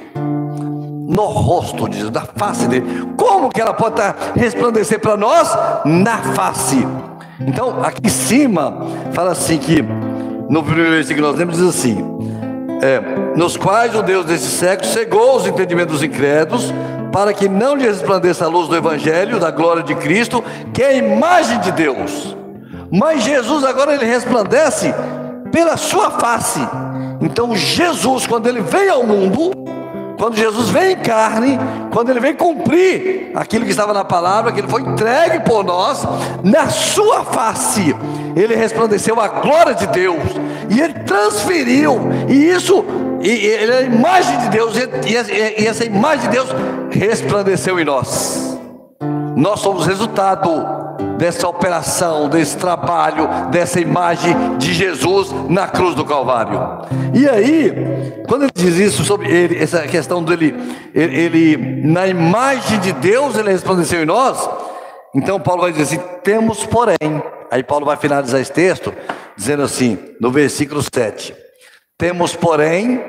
no 1.07 1.23
rosto 1.23 1.89
de 1.89 1.95
Jesus, 1.95 2.13
na 2.13 2.21
face 2.21 2.67
dele. 2.67 2.85
Como 3.17 3.49
que 3.49 3.59
ela 3.59 3.73
pode 3.73 3.99
resplandecer 4.35 4.99
para 4.99 5.17
nós? 5.17 5.49
Na 5.83 6.17
face. 6.35 6.85
Então, 7.39 7.81
aqui 7.81 8.01
em 8.05 8.09
cima, 8.09 8.85
fala 9.11 9.31
assim 9.31 9.57
que, 9.57 9.81
no 10.49 10.61
primeiro 10.61 10.91
versículo 10.91 11.15
que 11.15 11.31
nós 11.31 11.39
lemos, 11.39 11.57
diz 11.57 11.67
assim: 11.67 11.97
é, 12.79 13.01
Nos 13.35 13.57
quais 13.57 13.95
o 13.95 14.03
Deus 14.03 14.25
desse 14.25 14.49
século 14.49 14.87
cegou 14.87 15.37
os 15.37 15.47
entendimentos 15.47 16.03
incrédulos, 16.03 16.71
para 17.11 17.33
que 17.33 17.49
não 17.49 17.75
lhe 17.75 17.87
resplandeça 17.87 18.45
a 18.45 18.47
luz 18.47 18.67
do 18.67 18.75
Evangelho, 18.75 19.39
da 19.39 19.49
glória 19.49 19.81
de 19.81 19.95
Cristo, 19.95 20.43
que 20.71 20.83
é 20.83 20.89
a 20.89 20.93
imagem 20.93 21.59
de 21.61 21.71
Deus. 21.71 22.37
Mas 22.91 23.23
Jesus 23.23 23.63
agora 23.63 23.95
ele 23.95 24.05
resplandece 24.05 24.93
pela 25.51 25.75
sua 25.75 26.11
face. 26.11 26.59
Então 27.22 27.55
Jesus, 27.55 28.27
quando 28.27 28.48
ele 28.48 28.62
veio 28.62 28.93
ao 28.93 29.03
mundo, 29.03 29.51
quando 30.17 30.38
Jesus 30.38 30.69
vem 30.69 30.93
em 30.93 30.98
carne, 30.98 31.60
quando 31.91 32.10
ele 32.10 32.19
vem 32.19 32.34
cumprir 32.34 33.31
aquilo 33.36 33.65
que 33.65 33.72
estava 33.72 33.93
na 33.93 34.05
palavra, 34.05 34.51
que 34.51 34.60
ele 34.60 34.67
foi 34.67 34.81
entregue 34.81 35.41
por 35.41 35.63
nós, 35.63 36.05
na 36.43 36.69
sua 36.69 37.24
face, 37.24 37.95
ele 38.36 38.55
resplandeceu 38.55 39.19
a 39.19 39.27
glória 39.27 39.74
de 39.75 39.88
Deus, 39.88 40.24
e 40.69 40.79
ele 40.79 40.93
transferiu, 41.00 42.00
e 42.29 42.34
isso, 42.34 42.86
e, 43.22 43.29
ele 43.29 43.72
é 43.72 43.77
a 43.77 43.81
imagem 43.81 44.38
de 44.39 44.50
Deus, 44.50 44.75
e, 44.77 45.62
e 45.62 45.67
essa 45.67 45.84
imagem 45.84 46.29
de 46.29 46.29
Deus 46.29 46.50
resplandeceu 46.91 47.79
em 47.79 47.86
nós. 47.86 48.57
Nós 49.36 49.60
somos 49.60 49.86
resultado 49.86 50.84
dessa 51.17 51.48
operação, 51.48 52.29
desse 52.29 52.57
trabalho, 52.57 53.27
dessa 53.50 53.79
imagem 53.79 54.57
de 54.57 54.74
Jesus 54.74 55.31
na 55.50 55.67
cruz 55.67 55.95
do 55.95 56.05
Calvário. 56.05 56.60
E 57.13 57.27
aí, 57.27 58.24
quando 58.27 58.43
ele 58.43 58.51
diz 58.53 58.75
isso 58.77 59.03
sobre 59.03 59.31
ele, 59.31 59.62
essa 59.62 59.81
questão 59.88 60.24
dele, 60.24 60.55
ele, 60.93 61.15
ele 61.17 61.88
na 61.88 62.07
imagem 62.07 62.79
de 62.79 62.91
Deus, 62.93 63.38
ele 63.38 63.51
resplandeceu 63.51 64.01
em 64.01 64.05
nós. 64.05 64.50
Então 65.15 65.39
Paulo 65.39 65.62
vai 65.62 65.72
dizer 65.72 65.84
assim: 65.84 66.00
temos, 66.24 66.65
porém, 66.65 67.24
aí 67.50 67.63
Paulo 67.63 67.86
vai 67.86 67.95
finalizar 67.98 68.41
esse 68.41 68.51
texto, 68.51 68.93
dizendo 69.38 69.63
assim, 69.63 69.98
no 70.19 70.31
versículo 70.31 70.81
7: 70.81 71.34
temos, 71.98 72.36
porém, 72.36 73.01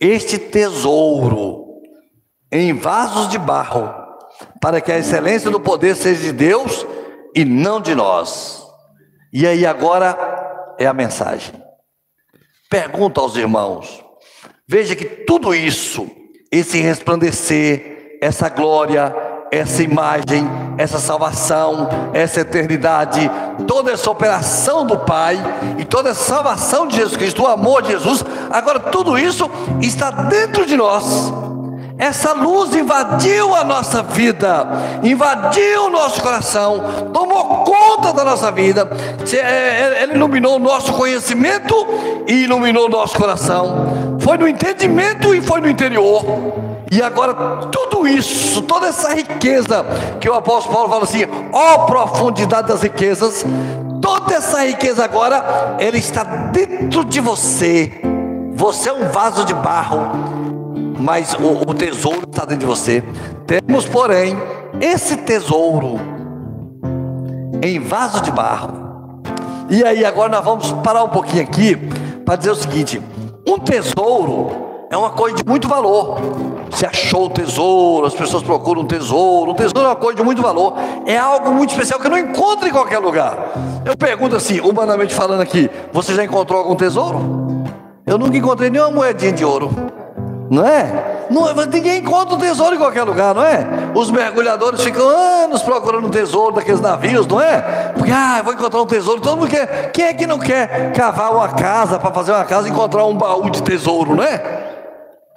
este 0.00 0.38
tesouro 0.38 1.64
em 2.50 2.72
vasos 2.72 3.28
de 3.28 3.38
barro, 3.38 3.92
para 4.60 4.80
que 4.80 4.90
a 4.90 4.98
excelência 4.98 5.50
do 5.50 5.60
poder 5.60 5.94
seja 5.94 6.20
de 6.22 6.32
Deus 6.32 6.86
e 7.36 7.44
não 7.44 7.82
de 7.82 7.94
nós. 7.94 8.66
E 9.30 9.46
aí 9.46 9.66
agora 9.66 10.74
é 10.78 10.86
a 10.86 10.94
mensagem. 10.94 11.52
Pergunta 12.70 13.20
aos 13.20 13.36
irmãos. 13.36 14.02
Veja 14.66 14.96
que 14.96 15.04
tudo 15.04 15.54
isso, 15.54 16.10
esse 16.50 16.80
resplandecer, 16.80 18.18
essa 18.22 18.48
glória, 18.48 19.14
essa 19.52 19.82
imagem, 19.82 20.48
essa 20.78 20.98
salvação, 20.98 21.88
essa 22.14 22.40
eternidade, 22.40 23.30
toda 23.68 23.92
essa 23.92 24.10
operação 24.10 24.86
do 24.86 24.98
Pai 25.00 25.36
e 25.78 25.84
toda 25.84 26.10
essa 26.10 26.24
salvação 26.24 26.88
de 26.88 26.96
Jesus 26.96 27.16
Cristo, 27.18 27.42
o 27.42 27.46
amor 27.46 27.82
de 27.82 27.90
Jesus, 27.92 28.24
agora 28.50 28.80
tudo 28.80 29.18
isso 29.18 29.48
está 29.82 30.10
dentro 30.10 30.64
de 30.64 30.74
nós. 30.74 31.45
Essa 31.98 32.34
luz 32.34 32.74
invadiu 32.74 33.54
a 33.54 33.64
nossa 33.64 34.02
vida, 34.02 34.66
invadiu 35.02 35.86
o 35.86 35.90
nosso 35.90 36.20
coração, 36.20 37.10
tomou 37.12 37.64
conta 37.64 38.12
da 38.12 38.22
nossa 38.22 38.52
vida, 38.52 38.86
é, 39.32 39.36
é, 39.36 40.02
ela 40.02 40.12
iluminou 40.12 40.56
o 40.56 40.58
nosso 40.58 40.92
conhecimento 40.92 41.74
e 42.26 42.44
iluminou 42.44 42.84
o 42.84 42.90
nosso 42.90 43.16
coração. 43.16 44.18
Foi 44.20 44.36
no 44.36 44.46
entendimento 44.46 45.34
e 45.34 45.40
foi 45.40 45.62
no 45.62 45.70
interior. 45.70 46.22
E 46.92 47.00
agora 47.00 47.34
tudo 47.72 48.06
isso, 48.06 48.60
toda 48.60 48.88
essa 48.88 49.14
riqueza 49.14 49.84
que 50.20 50.28
o 50.28 50.34
apóstolo 50.34 50.74
Paulo 50.74 50.90
fala 50.90 51.04
assim, 51.04 51.24
ó 51.50 51.86
profundidade 51.86 52.68
das 52.68 52.82
riquezas, 52.82 53.42
toda 54.02 54.34
essa 54.34 54.66
riqueza 54.66 55.02
agora, 55.02 55.76
ela 55.78 55.96
está 55.96 56.22
dentro 56.22 57.06
de 57.06 57.20
você. 57.20 57.90
Você 58.54 58.90
é 58.90 58.92
um 58.92 59.08
vaso 59.08 59.44
de 59.46 59.54
barro 59.54 60.35
mas 60.98 61.34
o, 61.34 61.70
o 61.70 61.74
tesouro 61.74 62.24
está 62.28 62.44
dentro 62.44 62.60
de 62.60 62.66
você. 62.66 63.02
Temos, 63.46 63.86
porém, 63.86 64.36
esse 64.80 65.16
tesouro 65.18 66.00
em 67.62 67.78
vaso 67.78 68.22
de 68.22 68.30
barro. 68.30 69.22
E 69.68 69.84
aí, 69.84 70.04
agora 70.04 70.28
nós 70.28 70.44
vamos 70.44 70.72
parar 70.84 71.04
um 71.04 71.08
pouquinho 71.08 71.42
aqui 71.42 71.76
para 72.24 72.36
dizer 72.36 72.50
o 72.50 72.54
seguinte: 72.54 73.02
um 73.46 73.58
tesouro 73.58 74.86
é 74.90 74.96
uma 74.96 75.10
coisa 75.10 75.36
de 75.36 75.44
muito 75.44 75.68
valor. 75.68 76.18
Você 76.70 76.86
achou 76.86 77.26
o 77.26 77.30
tesouro, 77.30 78.06
as 78.06 78.14
pessoas 78.14 78.42
procuram 78.42 78.82
um 78.82 78.86
tesouro. 78.86 79.52
Um 79.52 79.54
tesouro 79.54 79.80
é 79.80 79.88
uma 79.88 79.96
coisa 79.96 80.16
de 80.16 80.22
muito 80.22 80.42
valor. 80.42 80.74
É 81.06 81.16
algo 81.16 81.52
muito 81.52 81.70
especial 81.70 81.98
que 81.98 82.08
não 82.08 82.18
encontra 82.18 82.68
em 82.68 82.72
qualquer 82.72 82.98
lugar. 82.98 83.52
Eu 83.84 83.96
pergunto 83.96 84.36
assim, 84.36 84.60
humanamente 84.60 85.14
falando 85.14 85.40
aqui: 85.40 85.70
você 85.92 86.14
já 86.14 86.24
encontrou 86.24 86.60
algum 86.60 86.76
tesouro? 86.76 87.64
Eu 88.06 88.18
nunca 88.18 88.36
encontrei 88.36 88.70
nenhuma 88.70 88.90
moedinha 88.90 89.32
de 89.32 89.44
ouro 89.44 89.70
não 90.50 90.66
é? 90.66 91.26
Não, 91.30 91.52
ninguém 91.66 91.98
encontra 91.98 92.34
o 92.34 92.38
tesouro 92.38 92.74
em 92.74 92.78
qualquer 92.78 93.02
lugar, 93.02 93.34
não 93.34 93.42
é? 93.42 93.66
Os 93.94 94.10
mergulhadores 94.10 94.82
ficam 94.82 95.08
anos 95.08 95.62
procurando 95.62 96.06
um 96.06 96.10
tesouro 96.10 96.54
daqueles 96.54 96.80
navios, 96.80 97.26
não 97.26 97.40
é? 97.40 97.92
Porque, 97.94 98.10
ah, 98.12 98.40
vou 98.42 98.52
encontrar 98.52 98.80
um 98.80 98.86
tesouro. 98.86 99.20
Todo 99.20 99.38
mundo 99.38 99.50
quer. 99.50 99.90
Quem 99.92 100.04
é 100.04 100.14
que 100.14 100.26
não 100.26 100.38
quer 100.38 100.92
cavar 100.92 101.32
uma 101.32 101.48
casa 101.48 101.98
para 101.98 102.12
fazer 102.12 102.32
uma 102.32 102.44
casa 102.44 102.68
e 102.68 102.70
encontrar 102.70 103.04
um 103.04 103.16
baú 103.16 103.50
de 103.50 103.62
tesouro, 103.62 104.14
não 104.14 104.22
é? 104.22 104.74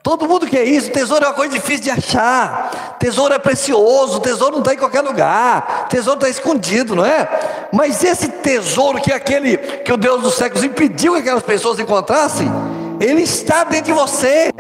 Todo 0.01 0.28
mundo 0.28 0.48
quer 0.48 0.63
isso. 0.63 0.92
Tesouro 0.92 1.25
é 1.25 1.28
uma 1.28 1.34
coisa 1.34 1.54
difícil 1.54 1.84
de 1.84 1.92
achar. 1.92 2.98
Tesouro 3.00 3.34
é 3.34 3.39
precioso. 3.39 4.20
Tesouro 4.20 4.54
não 4.54 4.60
está 4.60 4.74
em 4.74 4.78
qualquer 4.78 5.01
lugar. 5.01 5.88
Tesouro 5.89 6.18
está 6.18 6.30
escondido, 6.30 6.96
não 6.96 7.06
é? 7.06 7.28
Mas 7.72 8.04
esse 8.04 8.28
tesouro 8.28 9.01
que 9.01 9.12
é 9.12 9.16
aquele 9.16 9.58
que 9.58 9.92
o 9.92 9.98
Deus 9.98 10.22
dos 10.22 10.36
séculos 10.36 10.63
impediu 10.63 11.13
que 11.13 11.20
aquelas 11.20 11.44
pessoas 11.44 11.80
encontrassem, 11.80 12.50
ele 13.00 13.22
está 13.22 13.63
dentro 13.63 13.88
de 13.88 13.94
você. 13.94 14.51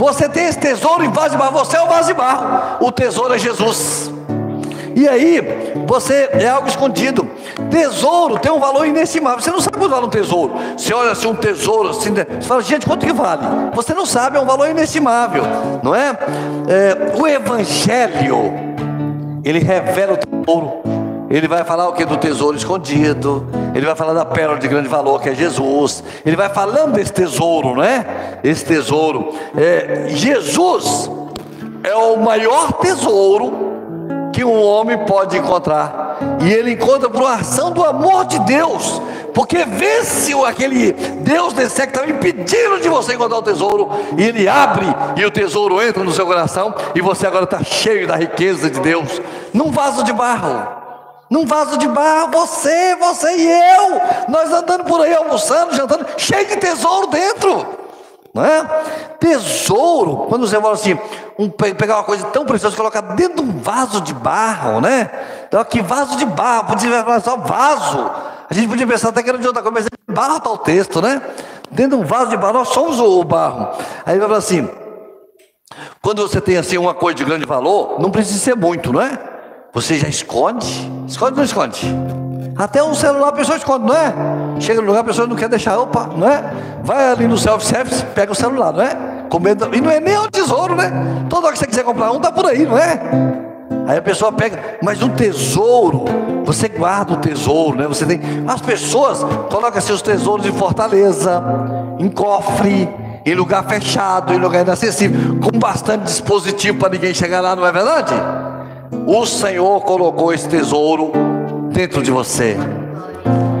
Você 0.00 0.30
tem 0.30 0.46
esse 0.46 0.58
tesouro 0.58 1.04
em 1.04 1.10
vaso 1.10 1.32
de 1.32 1.36
barro, 1.36 1.58
você 1.58 1.76
é 1.76 1.82
o 1.82 1.86
vaso 1.86 2.08
de 2.08 2.14
barro, 2.14 2.86
o 2.86 2.90
tesouro 2.90 3.34
é 3.34 3.38
Jesus. 3.38 4.10
E 4.96 5.06
aí, 5.06 5.74
você 5.86 6.30
é 6.32 6.48
algo 6.48 6.68
escondido. 6.68 7.30
Tesouro 7.70 8.38
tem 8.38 8.50
um 8.50 8.58
valor 8.58 8.86
inestimável. 8.86 9.40
Você 9.40 9.50
não 9.50 9.60
sabe 9.60 9.76
quanto 9.76 9.90
vale 9.90 10.06
um 10.06 10.08
tesouro. 10.08 10.54
Você 10.74 10.94
olha 10.94 11.10
assim 11.10 11.28
um 11.28 11.34
tesouro, 11.34 11.90
assim, 11.90 12.10
né? 12.12 12.26
você 12.30 12.48
fala, 12.48 12.62
gente, 12.62 12.86
quanto 12.86 13.04
que 13.04 13.12
vale? 13.12 13.42
Você 13.74 13.92
não 13.92 14.06
sabe, 14.06 14.38
é 14.38 14.40
um 14.40 14.46
valor 14.46 14.70
inestimável, 14.70 15.42
não 15.82 15.94
é? 15.94 16.16
é 16.66 17.20
o 17.20 17.26
Evangelho, 17.26 18.54
ele 19.44 19.58
revela 19.58 20.14
o 20.14 20.16
tesouro. 20.16 20.89
Ele 21.30 21.46
vai 21.46 21.62
falar 21.62 21.88
o 21.88 21.92
que? 21.92 22.04
Do 22.04 22.16
tesouro 22.16 22.56
escondido. 22.56 23.46
Ele 23.72 23.86
vai 23.86 23.94
falar 23.94 24.12
da 24.12 24.24
pérola 24.24 24.58
de 24.58 24.66
grande 24.66 24.88
valor 24.88 25.22
que 25.22 25.28
é 25.28 25.34
Jesus. 25.34 26.02
Ele 26.26 26.34
vai 26.34 26.48
falando 26.48 26.94
desse 26.94 27.12
tesouro, 27.12 27.76
não 27.76 27.84
é? 27.84 28.40
Esse 28.42 28.64
tesouro. 28.64 29.32
É, 29.56 30.06
Jesus 30.08 31.08
é 31.84 31.94
o 31.94 32.16
maior 32.16 32.72
tesouro 32.72 33.52
que 34.32 34.44
um 34.44 34.60
homem 34.60 34.98
pode 35.06 35.38
encontrar. 35.38 36.18
E 36.42 36.52
ele 36.52 36.72
encontra 36.72 37.08
por 37.08 37.24
ação 37.24 37.70
do 37.70 37.84
amor 37.84 38.24
de 38.24 38.40
Deus. 38.40 39.00
Porque 39.32 39.64
vence 39.64 40.34
aquele 40.44 40.92
Deus 40.92 41.52
desse 41.52 41.80
que 41.80 41.88
estava 41.88 42.10
impedindo 42.10 42.80
de 42.80 42.88
você 42.88 43.14
encontrar 43.14 43.38
o 43.38 43.42
tesouro. 43.42 43.88
E 44.18 44.24
ele 44.24 44.48
abre 44.48 44.86
e 45.16 45.24
o 45.24 45.30
tesouro 45.30 45.80
entra 45.80 46.02
no 46.02 46.10
seu 46.10 46.26
coração. 46.26 46.74
E 46.92 47.00
você 47.00 47.24
agora 47.24 47.44
está 47.44 47.62
cheio 47.62 48.08
da 48.08 48.16
riqueza 48.16 48.68
de 48.68 48.80
Deus. 48.80 49.22
Num 49.54 49.70
vaso 49.70 50.02
de 50.02 50.12
barro 50.12 50.79
num 51.30 51.46
vaso 51.46 51.78
de 51.78 51.86
barro, 51.86 52.32
você, 52.32 52.96
você 52.96 53.36
e 53.36 53.48
eu, 53.48 54.00
nós 54.28 54.52
andando 54.52 54.82
por 54.84 55.00
aí 55.00 55.14
almoçando, 55.14 55.72
jantando, 55.76 56.04
cheio 56.16 56.44
de 56.48 56.56
tesouro 56.56 57.06
dentro. 57.06 57.66
não 58.34 58.44
é? 58.44 58.64
Tesouro, 59.20 60.26
quando 60.28 60.48
você 60.48 60.60
fala 60.60 60.74
assim, 60.74 60.98
um, 61.38 61.48
pegar 61.48 61.98
uma 61.98 62.04
coisa 62.04 62.26
tão 62.26 62.44
preciosa 62.44 62.76
colocar 62.76 63.00
dentro 63.00 63.44
de 63.44 63.48
um 63.48 63.60
vaso 63.60 64.00
de 64.00 64.12
barro, 64.12 64.80
né? 64.80 65.08
Então 65.46 65.60
aqui, 65.60 65.80
vaso 65.80 66.16
de 66.16 66.26
barro, 66.26 66.66
podia 66.66 67.04
falar 67.04 67.20
só 67.20 67.36
vaso. 67.36 68.10
A 68.50 68.52
gente 68.52 68.66
podia 68.66 68.86
pensar 68.86 69.10
até 69.10 69.22
que 69.22 69.28
era 69.28 69.38
de 69.38 69.46
outra 69.46 69.62
coisa, 69.62 69.72
mas 69.72 69.86
é 69.86 70.12
barro 70.12 70.38
está 70.38 70.50
o 70.50 70.58
texto, 70.58 71.00
né? 71.00 71.22
Dentro 71.70 71.96
de 71.96 72.02
um 72.02 72.06
vaso 72.06 72.30
de 72.30 72.36
barro, 72.36 72.54
nós 72.54 72.68
somos 72.70 72.98
o 72.98 73.22
barro. 73.22 73.68
Aí 74.04 74.18
vai 74.18 74.26
falar 74.26 74.38
assim, 74.38 74.68
quando 76.02 76.22
você 76.22 76.40
tem 76.40 76.56
assim 76.56 76.76
uma 76.76 76.92
coisa 76.92 77.16
de 77.16 77.24
grande 77.24 77.46
valor, 77.46 78.00
não 78.00 78.10
precisa 78.10 78.40
ser 78.40 78.56
muito, 78.56 78.92
não 78.92 79.00
é? 79.00 79.29
Você 79.72 79.98
já 79.98 80.08
esconde? 80.08 80.66
Esconde 81.06 81.32
ou 81.32 81.36
não 81.38 81.44
esconde? 81.44 81.86
Até 82.56 82.82
um 82.82 82.92
celular 82.92 83.28
a 83.28 83.32
pessoa 83.32 83.56
esconde, 83.56 83.86
não 83.86 83.94
é? 83.94 84.12
Chega 84.60 84.80
no 84.80 84.88
lugar, 84.88 85.00
a 85.00 85.04
pessoa 85.04 85.28
não 85.28 85.36
quer 85.36 85.48
deixar, 85.48 85.78
opa, 85.78 86.10
não 86.16 86.28
é? 86.28 86.42
Vai 86.82 87.12
ali 87.12 87.28
no 87.28 87.38
self-service, 87.38 88.04
pega 88.06 88.32
o 88.32 88.34
celular, 88.34 88.72
não 88.72 88.82
é? 88.82 88.96
Com 89.30 89.38
medo, 89.38 89.68
e 89.72 89.80
não 89.80 89.90
é 89.90 90.00
nem 90.00 90.18
um 90.18 90.28
tesouro, 90.28 90.74
né? 90.74 90.90
Toda 91.28 91.46
hora 91.46 91.52
que 91.52 91.60
você 91.60 91.66
quiser 91.66 91.84
comprar 91.84 92.10
um, 92.10 92.18
tá 92.18 92.32
por 92.32 92.46
aí, 92.46 92.66
não 92.66 92.76
é? 92.76 93.00
Aí 93.86 93.98
a 93.98 94.02
pessoa 94.02 94.32
pega, 94.32 94.78
mas 94.82 95.02
um 95.02 95.08
tesouro, 95.08 96.04
você 96.44 96.68
guarda 96.68 97.14
o 97.14 97.16
tesouro, 97.16 97.78
né? 97.78 97.86
Você 97.86 98.04
tem. 98.04 98.20
As 98.48 98.60
pessoas 98.60 99.24
colocam 99.48 99.80
seus 99.80 100.02
tesouros 100.02 100.44
em 100.44 100.52
fortaleza, 100.52 101.42
em 101.98 102.08
cofre, 102.08 102.88
em 103.24 103.34
lugar 103.34 103.64
fechado, 103.64 104.34
em 104.34 104.38
lugar 104.38 104.62
inacessível, 104.62 105.38
com 105.40 105.56
bastante 105.56 106.02
dispositivo 106.02 106.78
para 106.78 106.90
ninguém 106.90 107.14
chegar 107.14 107.40
lá, 107.40 107.54
não 107.54 107.64
é 107.64 107.70
verdade? 107.70 108.14
O 109.06 109.24
Senhor 109.26 109.80
colocou 109.82 110.32
esse 110.32 110.48
tesouro 110.48 111.12
dentro 111.72 112.02
de 112.02 112.10
você. 112.10 112.56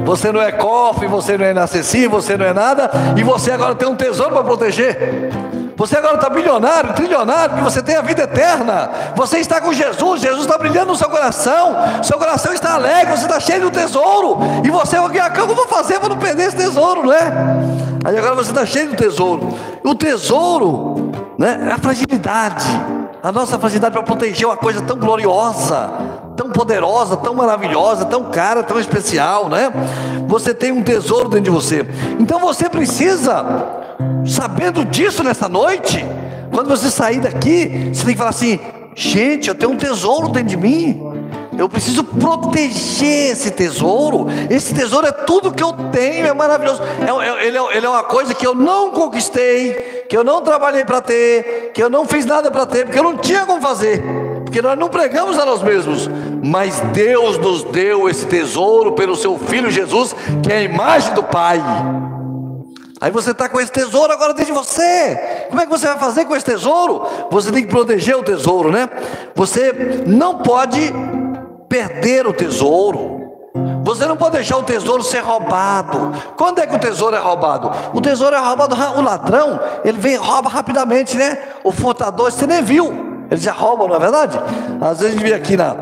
Você 0.04 0.32
não 0.32 0.40
é 0.40 0.50
cofre, 0.50 1.06
você 1.06 1.38
não 1.38 1.44
é 1.44 1.52
inacessível, 1.52 2.20
você 2.20 2.36
não 2.36 2.44
é 2.44 2.52
nada, 2.52 2.90
e 3.16 3.22
você 3.22 3.52
agora 3.52 3.74
tem 3.74 3.88
um 3.88 3.94
tesouro 3.94 4.32
para 4.32 4.42
proteger. 4.42 5.30
Você 5.76 5.96
agora 5.96 6.16
está 6.16 6.28
bilionário, 6.28 6.92
trilionário, 6.92 7.50
porque 7.50 7.64
você 7.64 7.82
tem 7.82 7.96
a 7.96 8.02
vida 8.02 8.24
eterna. 8.24 8.90
Você 9.16 9.38
está 9.38 9.62
com 9.62 9.72
Jesus, 9.72 10.20
Jesus 10.20 10.42
está 10.42 10.58
brilhando 10.58 10.88
no 10.88 10.96
seu 10.96 11.08
coração. 11.08 11.74
Seu 12.02 12.18
coração 12.18 12.52
está 12.52 12.74
alegre, 12.74 13.16
você 13.16 13.24
está 13.24 13.40
cheio 13.40 13.62
do 13.62 13.70
tesouro. 13.70 14.40
E 14.62 14.68
você, 14.68 14.98
o 14.98 15.08
que 15.08 15.18
eu 15.18 15.46
vou 15.46 15.66
fazer 15.68 15.98
para 15.98 16.10
não 16.10 16.18
perder 16.18 16.48
esse 16.48 16.56
tesouro, 16.56 17.06
né? 17.06 17.16
Aí 18.04 18.18
agora 18.18 18.34
você 18.34 18.50
está 18.50 18.66
cheio 18.66 18.90
do 18.90 18.96
tesouro. 18.96 19.56
O 19.82 19.94
tesouro, 19.94 21.12
né, 21.38 21.68
é 21.70 21.72
a 21.72 21.78
fragilidade. 21.78 22.66
A 23.22 23.30
nossa 23.30 23.58
fragilidade 23.58 23.92
para 23.92 24.02
proteger 24.02 24.46
uma 24.46 24.56
coisa 24.56 24.80
tão 24.80 24.96
gloriosa, 24.96 25.90
tão 26.36 26.48
poderosa, 26.50 27.18
tão 27.18 27.34
maravilhosa, 27.34 28.06
tão 28.06 28.24
cara, 28.24 28.62
tão 28.62 28.80
especial, 28.80 29.48
né? 29.48 29.70
Você 30.26 30.54
tem 30.54 30.72
um 30.72 30.82
tesouro 30.82 31.28
dentro 31.28 31.44
de 31.44 31.50
você. 31.50 31.86
Então 32.18 32.38
você 32.38 32.68
precisa, 32.68 33.44
sabendo 34.26 34.86
disso 34.86 35.22
nessa 35.22 35.48
noite, 35.50 36.02
quando 36.50 36.68
você 36.68 36.90
sair 36.90 37.20
daqui, 37.20 37.90
você 37.92 38.04
tem 38.04 38.14
que 38.14 38.18
falar 38.18 38.30
assim: 38.30 38.58
gente, 38.94 39.48
eu 39.48 39.54
tenho 39.54 39.72
um 39.72 39.76
tesouro 39.76 40.28
dentro 40.28 40.48
de 40.48 40.56
mim. 40.56 41.19
Eu 41.56 41.68
preciso 41.68 42.04
proteger 42.04 43.32
esse 43.32 43.50
tesouro. 43.50 44.26
Esse 44.48 44.72
tesouro 44.74 45.06
é 45.06 45.12
tudo 45.12 45.52
que 45.52 45.62
eu 45.62 45.72
tenho, 45.90 46.26
é 46.26 46.32
maravilhoso. 46.32 46.80
É, 46.82 47.26
é, 47.26 47.46
ele, 47.46 47.58
é, 47.58 47.76
ele, 47.76 47.86
é, 47.86 47.88
uma 47.88 48.04
coisa 48.04 48.34
que 48.34 48.46
eu 48.46 48.54
não 48.54 48.90
conquistei, 48.90 50.04
que 50.08 50.16
eu 50.16 50.22
não 50.22 50.40
trabalhei 50.42 50.84
para 50.84 51.00
ter, 51.00 51.72
que 51.74 51.82
eu 51.82 51.90
não 51.90 52.06
fiz 52.06 52.24
nada 52.24 52.50
para 52.50 52.66
ter, 52.66 52.84
porque 52.84 52.98
eu 52.98 53.02
não 53.02 53.16
tinha 53.16 53.44
como 53.44 53.60
fazer. 53.60 54.02
Porque 54.44 54.62
nós 54.62 54.78
não 54.78 54.88
pregamos 54.88 55.38
a 55.38 55.44
nós 55.44 55.62
mesmos, 55.62 56.08
mas 56.42 56.80
Deus 56.92 57.38
nos 57.38 57.62
deu 57.64 58.08
esse 58.08 58.26
tesouro 58.26 58.92
pelo 58.92 59.14
seu 59.14 59.38
Filho 59.38 59.70
Jesus, 59.70 60.14
que 60.42 60.52
é 60.52 60.58
a 60.58 60.62
imagem 60.62 61.14
do 61.14 61.22
Pai. 61.22 61.62
Aí 63.00 63.10
você 63.10 63.30
está 63.30 63.48
com 63.48 63.58
esse 63.58 63.72
tesouro 63.72 64.12
agora 64.12 64.34
dentro 64.34 64.52
de 64.52 64.58
você. 64.58 65.46
Como 65.48 65.58
é 65.58 65.64
que 65.64 65.70
você 65.70 65.86
vai 65.86 65.98
fazer 65.98 66.26
com 66.26 66.36
esse 66.36 66.44
tesouro? 66.44 67.06
Você 67.30 67.50
tem 67.50 67.62
que 67.62 67.70
proteger 67.70 68.14
o 68.14 68.22
tesouro, 68.22 68.70
né? 68.70 68.90
Você 69.34 70.02
não 70.06 70.38
pode 70.38 70.92
perder 71.70 72.26
o 72.26 72.32
tesouro. 72.32 73.20
Você 73.84 74.04
não 74.04 74.16
pode 74.16 74.32
deixar 74.32 74.58
o 74.58 74.62
tesouro 74.64 75.02
ser 75.04 75.20
roubado. 75.20 76.12
Quando 76.36 76.58
é 76.58 76.66
que 76.66 76.74
o 76.74 76.78
tesouro 76.78 77.14
é 77.14 77.18
roubado? 77.20 77.70
O 77.94 78.00
tesouro 78.00 78.34
é 78.34 78.38
roubado, 78.38 78.74
o 78.98 79.00
ladrão, 79.00 79.60
ele 79.84 79.98
vem 79.98 80.16
rouba 80.16 80.50
rapidamente, 80.50 81.16
né? 81.16 81.38
O 81.62 81.70
furtador, 81.70 82.30
você 82.30 82.46
nem 82.46 82.60
viu. 82.60 83.26
Ele 83.30 83.40
já 83.40 83.52
rouba, 83.52 83.86
não 83.86 83.94
é 83.94 83.98
verdade? 84.00 84.38
Às 84.80 84.98
vezes 84.98 85.14
a 85.14 85.18
gente 85.18 85.22
vê 85.22 85.32
aqui 85.32 85.56
na, 85.56 85.76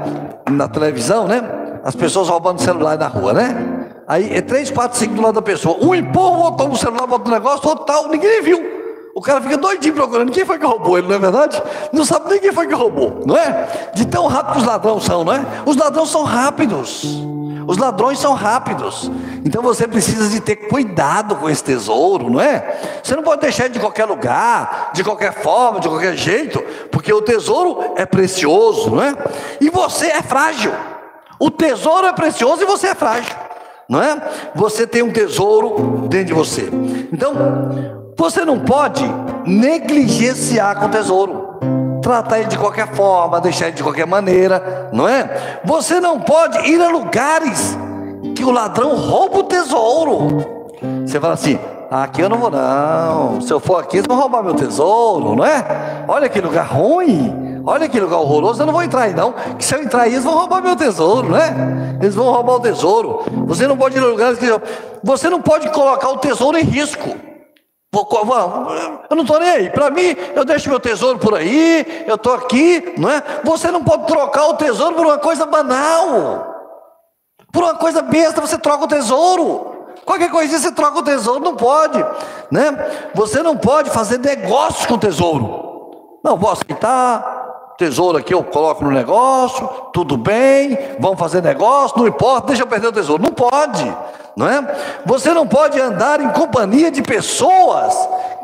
na 0.51 0.69
televisão, 0.69 1.27
né? 1.27 1.43
As 1.83 1.97
pessoas 1.97 2.29
roubando 2.29 2.61
celular 2.61 2.99
na 2.99 3.09
rua, 3.09 3.33
né? 3.33 3.87
Aí 4.07 4.37
é 4.37 4.43
três, 4.43 4.71
quatro, 4.71 4.99
cinco 4.99 5.15
do 5.15 5.23
lado 5.23 5.35
da 5.35 5.43
pessoa. 5.43 5.79
Um 5.81 5.95
empurra, 5.95 6.37
o 6.37 6.41
outro 6.41 6.59
toma 6.59 6.75
o 6.75 6.77
celular, 6.77 7.07
bota 7.07 7.29
o 7.29 7.33
negócio, 7.33 7.67
o 7.67 7.69
outro 7.71 7.87
tal, 7.87 8.09
ninguém 8.09 8.43
viu. 8.43 8.78
O 9.19 9.21
cara 9.21 9.41
fica 9.41 9.57
doidinho 9.57 9.95
procurando 9.95 10.31
quem 10.31 10.45
foi 10.45 10.61
que 10.61 10.65
roubou 10.65 10.97
ele, 10.97 11.09
não 11.09 11.17
é 11.17 11.19
verdade? 11.19 11.61
Não 11.93 12.05
sabe 12.05 12.31
nem 12.31 12.39
quem 12.39 12.53
foi 12.53 12.69
que 12.69 12.75
roubou, 12.75 13.25
não 13.27 13.37
é? 13.37 13.91
De 13.93 14.07
tão 14.07 14.29
rápido 14.29 14.53
que 14.53 14.59
os 14.61 14.65
ladrões 14.65 15.03
são, 15.03 15.25
não 15.25 15.33
é? 15.33 15.45
Os 15.67 15.77
ladrões 15.77 16.09
são 16.09 16.23
rápidos. 16.23 17.03
Os 17.67 17.79
ladrões 17.79 18.21
são 18.21 18.33
rápidos. 18.35 19.11
Então 19.45 19.61
você 19.61 19.89
precisa 19.89 20.29
de 20.29 20.39
ter 20.39 20.55
cuidado 20.55 21.35
com 21.35 21.51
esse 21.51 21.65
tesouro, 21.65 22.31
não 22.31 22.41
é? 22.41 22.79
Você 23.03 23.17
não 23.17 23.25
pode 23.25 23.41
deixar 23.41 23.65
ele 23.65 23.75
de 23.75 23.81
qualquer 23.81 24.05
lugar, 24.05 24.93
de 24.95 25.03
qualquer 25.03 25.33
forma, 25.33 25.81
de 25.81 25.89
qualquer 25.89 26.17
jeito, 26.17 26.63
porque 26.89 27.13
o 27.13 27.21
tesouro 27.21 27.95
é 27.97 28.07
precioso, 28.07 28.89
não 28.89 29.03
é? 29.03 29.15
E 29.61 29.69
você 29.69 30.07
é 30.07 30.23
frágil. 30.23 30.73
O 31.41 31.51
tesouro 31.51 32.07
é 32.07 32.13
precioso 32.13 32.63
e 32.63 32.67
você 32.67 32.87
é 32.87 32.95
frágil, 32.95 33.35
não 33.89 34.01
é? 34.01 34.17
Você 34.55 34.87
tem 34.87 35.03
um 35.03 35.11
tesouro 35.11 36.07
dentro 36.07 36.27
de 36.27 36.35
você. 36.35 36.71
Então, 37.13 37.98
você 38.19 38.45
não 38.45 38.59
pode 38.59 39.05
negligenciar 39.47 40.81
com 40.81 40.87
o 40.87 40.89
tesouro, 40.89 41.59
tratar 42.03 42.41
ele 42.41 42.49
de 42.49 42.59
qualquer 42.59 42.89
forma, 42.89 43.41
deixar 43.41 43.69
ele 43.69 43.77
de 43.77 43.83
qualquer 43.83 44.09
maneira, 44.09 44.91
não 44.93 45.09
é? 45.09 45.61
Você 45.65 46.01
não 46.01 46.19
pode 46.19 46.59
ir 46.69 46.83
a 46.83 46.89
lugares 46.89 47.79
que 48.35 48.45
o 48.45 48.51
ladrão 48.51 48.97
rouba 48.97 49.39
o 49.39 49.43
tesouro. 49.45 50.69
Você 51.07 51.21
fala 51.21 51.35
assim: 51.35 51.61
aqui 51.89 52.21
eu 52.21 52.29
não 52.29 52.39
vou, 52.39 52.51
não. 52.51 53.41
Se 53.41 53.53
eu 53.53 53.61
for 53.61 53.81
aqui, 53.81 53.99
eles 53.99 54.09
vão 54.09 54.19
roubar 54.19 54.43
meu 54.43 54.55
tesouro, 54.55 55.37
não 55.37 55.45
é? 55.45 56.05
Olha 56.09 56.29
que 56.29 56.41
lugar 56.41 56.67
ruim. 56.67 57.63
Olha 57.65 57.89
que 57.89 58.01
lugar 58.01 58.17
horroroso, 58.17 58.63
eu 58.63 58.67
não 58.67 58.73
vou 58.73 58.83
entrar 58.83 59.03
aí 59.03 59.15
não, 59.15 59.35
que 59.59 59.63
se 59.63 59.75
eu 59.75 59.83
entrar 59.83 60.03
aí 60.03 60.13
eles 60.15 60.25
vão 60.25 60.33
roubar 60.33 60.63
meu 60.63 60.75
tesouro, 60.75 61.29
né? 61.29 61.99
Eles 62.01 62.15
vão 62.15 62.33
roubar 62.33 62.55
o 62.55 62.61
tesouro. 62.61 63.25
Você 63.47 63.69
não 63.69 63.77
pode 63.77 63.97
ir 63.97 64.03
a 64.03 64.07
lugares 64.07 64.39
que 64.39 64.47
você 65.05 65.29
não 65.29 65.41
pode 65.41 65.69
colocar 65.69 66.09
o 66.09 66.17
tesouro 66.17 66.59
em 66.59 66.65
risco. 66.65 67.29
Eu 69.09 69.17
não 69.17 69.23
estou 69.23 69.41
nem 69.41 69.49
aí. 69.49 69.71
Para 69.71 69.91
mim, 69.91 70.15
eu 70.35 70.45
deixo 70.45 70.69
meu 70.69 70.79
tesouro 70.79 71.19
por 71.19 71.35
aí, 71.35 72.05
eu 72.07 72.17
estou 72.17 72.35
aqui, 72.35 72.95
não 72.99 73.09
é? 73.09 73.23
Você 73.45 73.71
não 73.71 73.83
pode 73.83 74.07
trocar 74.07 74.47
o 74.49 74.55
tesouro 74.55 74.95
por 74.95 75.07
uma 75.07 75.19
coisa 75.19 75.47
banal. 75.47 76.55
Por 77.51 77.63
uma 77.63 77.75
coisa 77.75 78.03
besta, 78.03 78.41
você 78.41 78.59
troca 78.59 78.85
o 78.85 78.89
tesouro. 78.89 79.77
Qualquer 80.05 80.31
coisinha 80.31 80.59
você 80.59 80.73
troca 80.73 80.99
o 80.99 81.03
tesouro, 81.03 81.45
não 81.45 81.57
pode, 81.57 81.99
né? 82.51 83.11
Você 83.15 83.43
não 83.43 83.57
pode 83.57 83.91
fazer 83.91 84.19
negócio 84.19 84.87
com 84.87 84.95
o 84.95 84.99
tesouro. 84.99 86.21
Não, 86.23 86.37
vou 86.37 86.51
aceitar, 86.51 87.38
tesouro 87.79 88.19
aqui 88.19 88.35
eu 88.35 88.43
coloco 88.43 88.85
no 88.85 88.91
negócio, 88.91 89.67
tudo 89.93 90.17
bem, 90.17 90.77
vamos 90.99 91.17
fazer 91.17 91.41
negócio, 91.41 91.97
não 91.97 92.09
importa, 92.09 92.49
deixa 92.49 92.65
eu 92.65 92.67
perder 92.67 92.89
o 92.89 92.93
tesouro. 92.93 93.23
Não 93.23 93.31
pode, 93.31 93.85
não 94.37 94.49
é? 94.49 95.01
Você 95.07 95.33
não 95.33 95.47
pode 95.47 95.81
andar 95.81 96.21
em 96.21 96.29
companhia 96.31 96.91
de 96.91 97.01
pessoas 97.01 97.95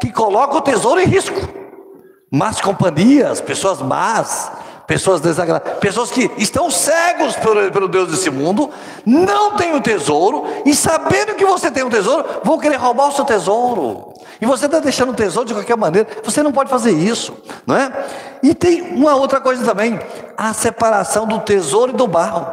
que 0.00 0.12
colocam 0.12 0.58
o 0.58 0.62
tesouro 0.62 1.00
em 1.00 1.06
risco. 1.06 1.36
Más 2.30 2.60
companhias, 2.60 3.40
pessoas 3.40 3.82
más, 3.82 4.52
pessoas 4.86 5.20
desagradáveis, 5.20 5.78
pessoas 5.78 6.10
que 6.10 6.30
estão 6.36 6.70
cegos 6.70 7.36
pelo, 7.36 7.70
pelo 7.70 7.88
Deus 7.88 8.10
desse 8.10 8.30
mundo, 8.30 8.70
não 9.04 9.56
têm 9.56 9.74
o 9.74 9.80
tesouro 9.80 10.46
e 10.64 10.74
sabendo 10.74 11.34
que 11.34 11.44
você 11.44 11.70
tem 11.70 11.82
o 11.82 11.90
tesouro, 11.90 12.24
vão 12.42 12.58
querer 12.58 12.76
roubar 12.76 13.08
o 13.08 13.12
seu 13.12 13.24
tesouro. 13.24 14.14
E 14.40 14.46
você 14.46 14.66
está 14.66 14.78
deixando 14.78 15.10
o 15.10 15.14
tesouro 15.14 15.48
de 15.48 15.54
qualquer 15.54 15.76
maneira, 15.76 16.08
você 16.22 16.42
não 16.42 16.52
pode 16.52 16.68
fazer 16.68 16.92
isso, 16.92 17.36
não 17.66 17.76
é? 17.76 17.90
E 18.42 18.54
tem 18.54 18.82
uma 18.94 19.14
outra 19.14 19.40
coisa 19.40 19.64
também, 19.64 19.98
a 20.36 20.52
separação 20.52 21.26
do 21.26 21.40
tesouro 21.40 21.92
e 21.92 21.96
do 21.96 22.06
barro. 22.06 22.46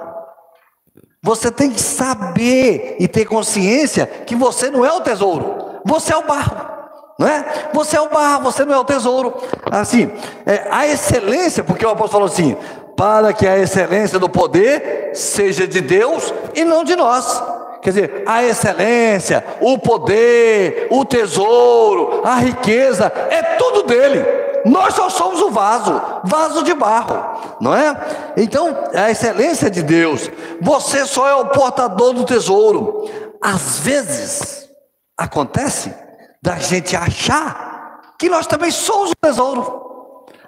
Você 1.24 1.52
tem 1.52 1.70
que 1.70 1.82
saber 1.82 2.96
e 3.00 3.08
ter 3.08 3.26
consciência 3.26 4.08
que 4.08 4.36
você 4.36 4.72
não 4.72 4.86
é 4.86 4.92
o 4.92 5.02
tesouro, 5.02 5.82
você 5.86 6.14
é 6.14 6.18
o 6.18 6.26
barro. 6.26 6.81
Não 7.22 7.28
é? 7.28 7.70
Você 7.72 7.96
é 7.96 8.02
o 8.02 8.10
barro, 8.10 8.42
você 8.46 8.66
não 8.66 8.74
é 8.74 8.80
o 8.80 8.84
tesouro. 8.84 9.36
Assim, 9.70 10.12
é, 10.44 10.68
a 10.72 10.88
excelência, 10.88 11.64
porque 11.64 11.86
o 11.86 11.90
apóstolo 11.92 12.28
falou 12.28 12.34
assim: 12.34 12.58
para 12.98 13.32
que 13.32 13.46
a 13.48 13.60
excelência 13.60 14.18
do 14.18 14.28
poder 14.28 15.12
seja 15.14 15.68
de 15.68 15.82
Deus 15.82 16.34
e 16.56 16.66
não 16.66 16.84
de 16.84 16.96
nós. 16.96 17.44
Quer 17.80 17.90
dizer, 17.92 18.24
a 18.26 18.44
excelência, 18.44 19.46
o 19.60 19.78
poder, 19.78 20.88
o 20.90 21.06
tesouro, 21.06 22.22
a 22.24 22.38
riqueza, 22.38 23.12
é 23.30 23.44
tudo 23.56 23.84
dele. 23.84 24.26
Nós 24.66 24.96
só 24.96 25.08
somos 25.08 25.42
o 25.42 25.52
vaso, 25.52 26.02
vaso 26.24 26.64
de 26.64 26.74
barro, 26.74 27.56
não 27.62 27.76
é? 27.76 27.96
Então, 28.36 28.76
a 28.96 29.12
excelência 29.12 29.70
de 29.70 29.84
Deus, 29.84 30.28
você 30.60 31.06
só 31.06 31.28
é 31.28 31.36
o 31.36 31.50
portador 31.50 32.14
do 32.14 32.24
tesouro. 32.24 33.08
Às 33.40 33.78
vezes, 33.80 34.70
acontece 35.16 35.94
da 36.42 36.56
gente 36.56 36.96
achar 36.96 38.14
que 38.18 38.30
nós 38.30 38.48
também 38.48 38.72
somos 38.72 39.12
o 39.12 39.16
tesouro. 39.16 39.82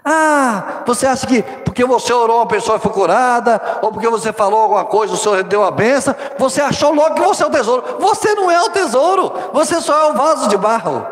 Ah, 0.06 0.84
você 0.86 1.08
acha 1.08 1.26
que 1.26 1.42
porque 1.42 1.86
você 1.86 2.12
orou 2.12 2.38
uma 2.38 2.48
pessoa 2.48 2.78
foi 2.78 2.92
curada, 2.92 3.80
ou 3.82 3.92
porque 3.92 4.10
você 4.10 4.34
falou 4.34 4.60
alguma 4.60 4.86
coisa, 4.86 5.14
o 5.14 5.18
Senhor 5.18 5.44
deu 5.44 5.62
uma 5.62 5.72
benção, 5.72 6.14
você 6.38 6.62
achou 6.62 6.94
logo 6.94 7.16
que 7.16 7.22
você 7.22 7.44
é 7.44 7.46
o 7.46 7.50
tesouro. 7.50 7.84
Você 8.00 8.36
não 8.36 8.52
é 8.52 8.62
o 8.62 8.70
tesouro, 8.70 9.32
você 9.54 9.80
só 9.80 10.08
é 10.08 10.12
o 10.12 10.14
vaso 10.14 10.50
de 10.50 10.58
barro. 10.58 11.06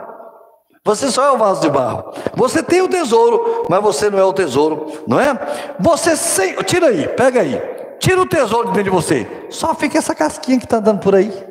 Você 0.84 1.12
só 1.12 1.26
é 1.26 1.32
o 1.32 1.38
vaso 1.38 1.62
de 1.62 1.70
barro. 1.70 2.12
Você 2.36 2.64
tem 2.64 2.82
o 2.82 2.88
tesouro, 2.90 3.66
mas 3.70 3.82
você 3.82 4.10
não 4.10 4.18
é 4.18 4.24
o 4.24 4.34
tesouro, 4.34 5.04
não 5.08 5.20
é? 5.20 5.38
Você 5.80 6.18
sem. 6.18 6.56
Tira 6.64 6.88
aí, 6.88 7.08
pega 7.08 7.42
aí. 7.42 7.62
Tira 8.00 8.20
o 8.20 8.26
tesouro 8.26 8.70
de 8.70 8.74
dentro 8.74 8.86
de 8.86 8.90
você. 8.90 9.48
Só 9.52 9.76
fica 9.76 10.00
essa 10.00 10.16
casquinha 10.16 10.58
que 10.58 10.66
está 10.66 10.78
andando 10.78 11.00
por 11.00 11.14
aí. 11.16 11.51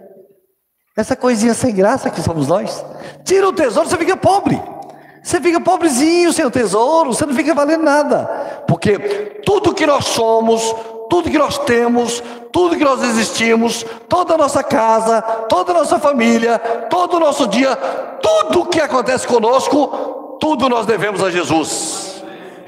Essa 1.01 1.17
coisinha 1.17 1.55
sem 1.55 1.75
graça 1.75 2.11
que 2.11 2.21
somos 2.21 2.47
nós. 2.47 2.85
Tira 3.25 3.49
o 3.49 3.53
tesouro, 3.55 3.89
você 3.89 3.97
fica 3.97 4.19
pobre. 4.19 4.61
Você 5.23 5.41
fica 5.41 5.59
pobrezinho 5.59 6.31
sem 6.31 6.45
o 6.45 6.51
tesouro, 6.51 7.15
você 7.15 7.25
não 7.25 7.35
fica 7.35 7.55
valendo 7.55 7.83
nada. 7.83 8.65
Porque 8.69 8.99
tudo 9.45 9.73
que 9.73 9.87
nós 9.87 10.05
somos, 10.07 10.75
tudo 11.09 11.31
que 11.31 11.39
nós 11.39 11.57
temos, 11.59 12.23
tudo 12.53 12.77
que 12.77 12.85
nós 12.85 13.03
existimos, 13.03 13.85
toda 14.09 14.35
a 14.35 14.37
nossa 14.37 14.63
casa, 14.63 15.23
toda 15.49 15.73
a 15.73 15.75
nossa 15.75 15.99
família, 15.99 16.59
todo 16.91 17.17
o 17.17 17.21
nosso 17.21 17.47
dia, 17.47 17.75
tudo 18.23 18.67
que 18.67 18.81
acontece 18.81 19.27
conosco, 19.27 20.37
tudo 20.39 20.69
nós 20.69 20.85
devemos 20.85 21.23
a 21.23 21.31
Jesus. 21.31 22.00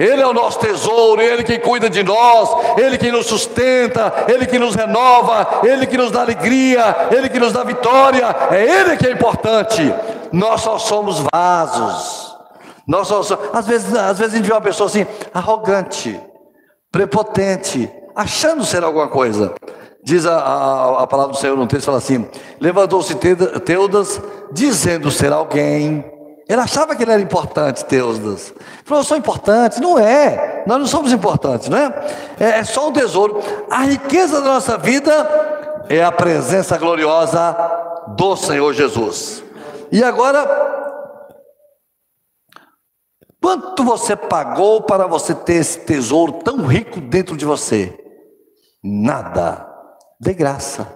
Ele 0.02 0.20
é 0.20 0.26
o 0.26 0.32
nosso 0.32 0.58
tesouro, 0.58 1.22
Ele 1.22 1.44
que 1.44 1.60
cuida 1.60 1.88
de 1.88 2.02
nós, 2.02 2.48
Ele 2.76 2.98
que 2.98 3.12
nos 3.12 3.26
sustenta, 3.26 4.12
Ele 4.26 4.46
que 4.46 4.58
nos 4.58 4.74
renova, 4.74 5.60
Ele 5.62 5.86
que 5.86 5.96
nos 5.96 6.10
dá 6.10 6.22
alegria, 6.22 7.08
Ele 7.12 7.28
que 7.28 7.38
nos 7.38 7.52
dá 7.52 7.62
vitória, 7.62 8.26
é 8.50 8.64
Ele 8.64 8.96
que 8.96 9.06
é 9.06 9.12
importante. 9.12 9.94
Nós 10.32 10.62
só 10.62 10.76
somos 10.76 11.24
vasos. 11.32 12.36
Nós 12.84 13.06
só 13.06 13.22
somos, 13.22 13.48
às 13.52 13.64
vezes, 13.64 13.94
às 13.94 14.18
vezes 14.18 14.34
a 14.34 14.36
gente 14.38 14.46
vê 14.48 14.52
uma 14.52 14.60
pessoa 14.60 14.88
assim, 14.88 15.06
arrogante, 15.32 16.20
prepotente, 16.90 17.88
achando 18.16 18.64
ser 18.64 18.82
alguma 18.82 19.06
coisa. 19.06 19.54
Diz 20.02 20.26
a, 20.26 20.36
a, 20.36 21.02
a 21.04 21.06
palavra 21.06 21.32
do 21.32 21.38
Senhor 21.38 21.56
no 21.56 21.68
texto, 21.68 21.86
fala 21.86 21.98
assim: 21.98 22.28
levantou-se 22.60 23.14
Teudas, 23.64 24.20
dizendo 24.50 25.12
ser 25.12 25.32
alguém, 25.32 26.04
ele 26.48 26.60
achava 26.60 26.94
que 26.94 27.02
ele 27.02 27.12
era 27.12 27.22
importante, 27.22 27.84
Teusdas. 27.84 28.50
Ele 28.50 28.84
falou, 28.84 29.02
eu 29.02 29.06
sou 29.06 29.16
importante. 29.16 29.80
Não 29.80 29.98
é. 29.98 30.64
Nós 30.66 30.78
não 30.78 30.86
somos 30.86 31.12
importantes, 31.12 31.68
não 31.68 31.78
é? 31.78 31.94
é? 32.38 32.58
É 32.58 32.64
só 32.64 32.88
um 32.88 32.92
tesouro. 32.92 33.40
A 33.70 33.84
riqueza 33.84 34.40
da 34.40 34.48
nossa 34.48 34.76
vida 34.76 35.12
é 35.88 36.02
a 36.02 36.12
presença 36.12 36.76
gloriosa 36.76 37.56
do 38.16 38.36
Senhor 38.36 38.72
Jesus. 38.72 39.42
E 39.90 40.02
agora, 40.02 40.44
quanto 43.40 43.84
você 43.84 44.16
pagou 44.16 44.82
para 44.82 45.06
você 45.06 45.34
ter 45.34 45.54
esse 45.54 45.80
tesouro 45.80 46.32
tão 46.44 46.66
rico 46.66 47.00
dentro 47.00 47.36
de 47.36 47.44
você? 47.44 47.96
Nada. 48.82 49.68
De 50.20 50.34
graça. 50.34 50.88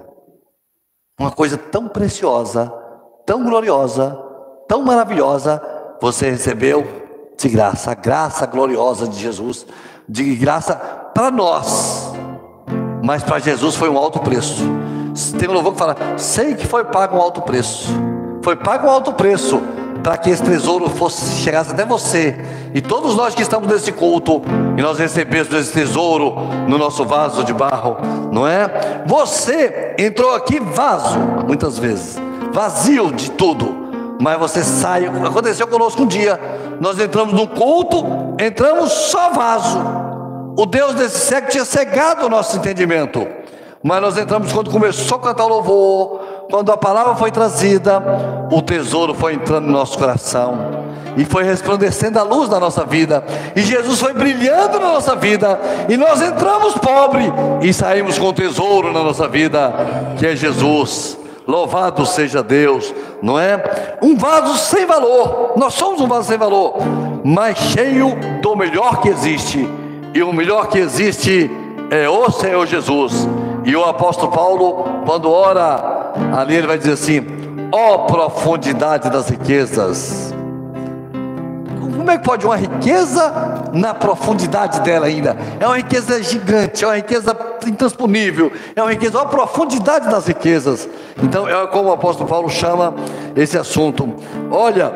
Uma 1.19 1.31
coisa 1.31 1.57
tão 1.57 1.89
preciosa, 1.89 2.73
tão 3.25 3.43
gloriosa 3.43 4.26
tão 4.69 4.83
maravilhosa 4.83 5.63
você 6.01 6.31
recebeu 6.31 6.87
de 7.39 7.49
graça, 7.49 7.91
a 7.91 7.95
graça 7.95 8.47
gloriosa 8.47 9.07
de 9.07 9.19
Jesus, 9.19 9.67
de 10.09 10.35
graça 10.37 10.75
para 11.15 11.31
nós, 11.31 12.13
mas 13.03 13.23
para 13.23 13.39
Jesus 13.39 13.77
foi 13.77 13.89
um 13.89 13.97
alto 13.97 14.21
preço. 14.21 14.63
Tem 15.39 15.49
um 15.49 15.53
louvor 15.53 15.73
que 15.73 15.79
fala: 15.79 15.97
sei 16.17 16.55
que 16.55 16.67
foi 16.67 16.85
pago 16.85 17.17
um 17.17 17.21
alto 17.21 17.43
preço, 17.43 17.89
foi 18.43 18.57
pago 18.57 18.87
um 18.87 18.91
alto 18.91 19.13
preço 19.13 19.61
para 20.03 20.17
que 20.17 20.31
esse 20.31 20.43
tesouro 20.43 20.89
fosse 20.89 21.43
chegasse 21.43 21.73
até 21.73 21.85
você 21.85 22.37
e 22.73 22.81
todos 22.81 23.17
nós 23.17 23.35
que 23.35 23.43
estamos 23.43 23.67
nesse 23.67 23.91
culto 23.91 24.41
e 24.77 24.83
nós 24.83 24.99
recebemos 24.99 25.53
esse 25.53 25.73
tesouro 25.73 26.37
no 26.69 26.79
nosso 26.79 27.05
vaso 27.05 27.43
de 27.43 27.53
barro, 27.53 27.97
não 28.31 28.47
é? 28.47 29.03
Você 29.07 29.95
entrou 29.99 30.35
aqui 30.35 30.61
vaso 30.61 31.19
muitas 31.47 31.79
vezes, 31.79 32.17
vazio 32.53 33.13
de 33.13 33.31
tudo 33.33 33.76
mas 34.21 34.39
você 34.39 34.63
sai. 34.63 35.07
Aconteceu 35.07 35.67
conosco 35.67 36.03
um 36.03 36.07
dia. 36.07 36.39
Nós 36.81 36.99
entramos 36.99 37.35
num 37.35 37.47
culto, 37.47 38.05
entramos 38.41 38.93
só 38.93 39.31
vaso. 39.31 39.79
O 40.57 40.67
Deus 40.67 40.95
desse 40.95 41.19
século 41.19 41.53
tinha 41.53 41.65
cegado 41.65 42.27
o 42.27 42.29
nosso 42.29 42.57
entendimento. 42.57 43.27
Mas 43.83 44.01
nós 44.01 44.19
entramos 44.19 44.53
quando 44.53 44.71
começou 44.71 45.19
a 45.19 45.21
cantar 45.21 45.45
o 45.45 45.49
louvor, 45.49 46.21
quando 46.51 46.73
a 46.73 46.77
palavra 46.77 47.15
foi 47.15 47.31
trazida, 47.31 48.03
o 48.51 48.63
tesouro 48.63 49.15
foi 49.15 49.35
entrando 49.35 49.67
no 49.67 49.73
nosso 49.73 49.99
coração 49.99 50.87
e 51.17 51.25
foi 51.25 51.45
resplandecendo 51.45 52.19
a 52.19 52.23
luz 52.23 52.49
da 52.49 52.61
nossa 52.61 52.85
vida, 52.85 53.25
e 53.55 53.63
Jesus 53.63 53.99
foi 53.99 54.13
brilhando 54.13 54.79
na 54.79 54.93
nossa 54.93 55.17
vida, 55.17 55.59
e 55.89 55.97
nós 55.97 56.21
entramos 56.21 56.75
pobre 56.75 57.25
e 57.63 57.73
saímos 57.73 58.19
com 58.19 58.33
tesouro 58.35 58.93
na 58.93 59.03
nossa 59.03 59.27
vida, 59.27 59.73
que 60.19 60.27
é 60.27 60.37
Jesus. 60.37 61.17
Louvado 61.47 62.05
seja 62.05 62.43
Deus, 62.43 62.93
não 63.23 63.39
é? 63.39 63.99
Um 64.03 64.17
vaso 64.17 64.57
sem 64.59 64.85
valor, 64.85 65.53
nós 65.57 65.75
somos 65.75 66.01
um 66.01 66.09
vaso 66.09 66.29
sem 66.29 66.37
valor, 66.37 66.79
mas 67.25 67.57
cheio 67.57 68.17
do 68.43 68.57
melhor 68.57 69.01
que 69.01 69.09
existe, 69.09 69.69
e 70.13 70.23
o 70.23 70.33
melhor 70.33 70.69
que 70.69 70.79
existe 70.79 71.49
é 71.91 72.09
o 72.09 72.31
Senhor 72.31 72.67
Jesus. 72.67 73.29
E 73.65 73.75
o 73.77 73.85
apóstolo 73.85 74.33
Paulo, 74.33 74.85
quando 75.05 75.31
ora, 75.31 76.13
ali 76.37 76.57
ele 76.57 76.67
vai 76.67 76.79
dizer 76.79 76.93
assim: 76.93 77.25
ó 77.73 77.95
oh, 77.95 77.99
profundidade 78.07 79.11
das 79.11 79.29
riquezas, 79.29 80.35
como 82.07 82.15
é 82.15 82.19
que 82.19 82.25
pode 82.25 82.47
uma 82.47 82.57
riqueza 82.57 83.65
na 83.73 83.93
profundidade 83.93 84.81
dela 84.83 85.07
ainda? 85.07 85.37
É 85.59 85.67
uma 85.67 85.77
riqueza 85.77 86.23
gigante, 86.23 86.85
é 86.85 86.87
uma 86.87 86.95
riqueza 86.95 87.37
intransponível, 87.67 88.53
é 88.77 88.81
uma 88.81 88.93
riqueza, 88.93 89.19
olha 89.19 89.27
a 89.27 89.29
profundidade 89.29 90.09
das 90.09 90.25
riquezas. 90.29 90.89
Então, 91.21 91.49
é 91.49 91.67
como 91.67 91.89
o 91.89 91.93
apóstolo 91.93 92.29
Paulo 92.29 92.49
chama 92.49 92.95
esse 93.35 93.59
assunto. 93.59 94.15
Olha, 94.53 94.93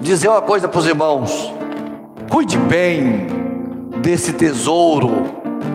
dizer 0.00 0.28
uma 0.28 0.40
coisa 0.40 0.66
para 0.66 0.80
os 0.80 0.86
irmãos: 0.86 1.52
cuide 2.30 2.56
bem 2.56 3.26
desse 4.00 4.32
tesouro 4.32 5.24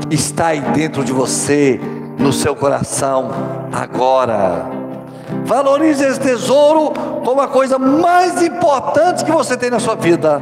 que 0.10 0.15
está 0.15 0.47
aí 0.47 0.62
dentro 0.62 1.04
de 1.04 1.13
você, 1.13 1.80
no 2.17 2.34
seu 2.34 2.56
coração, 2.56 3.30
agora. 3.71 4.85
Valorize 5.45 6.03
esse 6.03 6.19
tesouro 6.19 6.91
como 7.23 7.39
a 7.39 7.47
coisa 7.47 7.77
mais 7.77 8.41
importante 8.41 9.23
que 9.23 9.31
você 9.31 9.55
tem 9.55 9.69
na 9.69 9.79
sua 9.79 9.95
vida. 9.95 10.41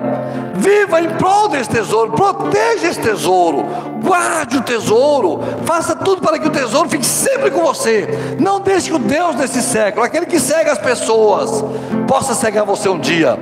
Viva 0.55 1.01
em 1.01 1.09
prol 1.09 1.49
desse 1.49 1.69
tesouro, 1.69 2.13
proteja 2.13 2.87
esse 2.87 3.01
tesouro, 3.01 3.65
guarde 4.01 4.57
o 4.57 4.61
tesouro, 4.61 5.41
faça 5.65 5.93
tudo 5.95 6.21
para 6.21 6.39
que 6.39 6.47
o 6.47 6.51
tesouro 6.51 6.89
fique 6.89 7.05
sempre 7.05 7.51
com 7.51 7.61
você. 7.61 8.35
Não 8.39 8.61
deixe 8.61 8.89
que 8.89 8.95
o 8.95 8.99
Deus 8.99 9.35
desse 9.35 9.61
século, 9.61 10.05
aquele 10.05 10.25
que 10.25 10.39
cega 10.39 10.71
as 10.71 10.77
pessoas, 10.77 11.63
possa 12.07 12.33
cegar 12.33 12.65
você 12.65 12.87
um 12.87 12.99
dia. 12.99 13.37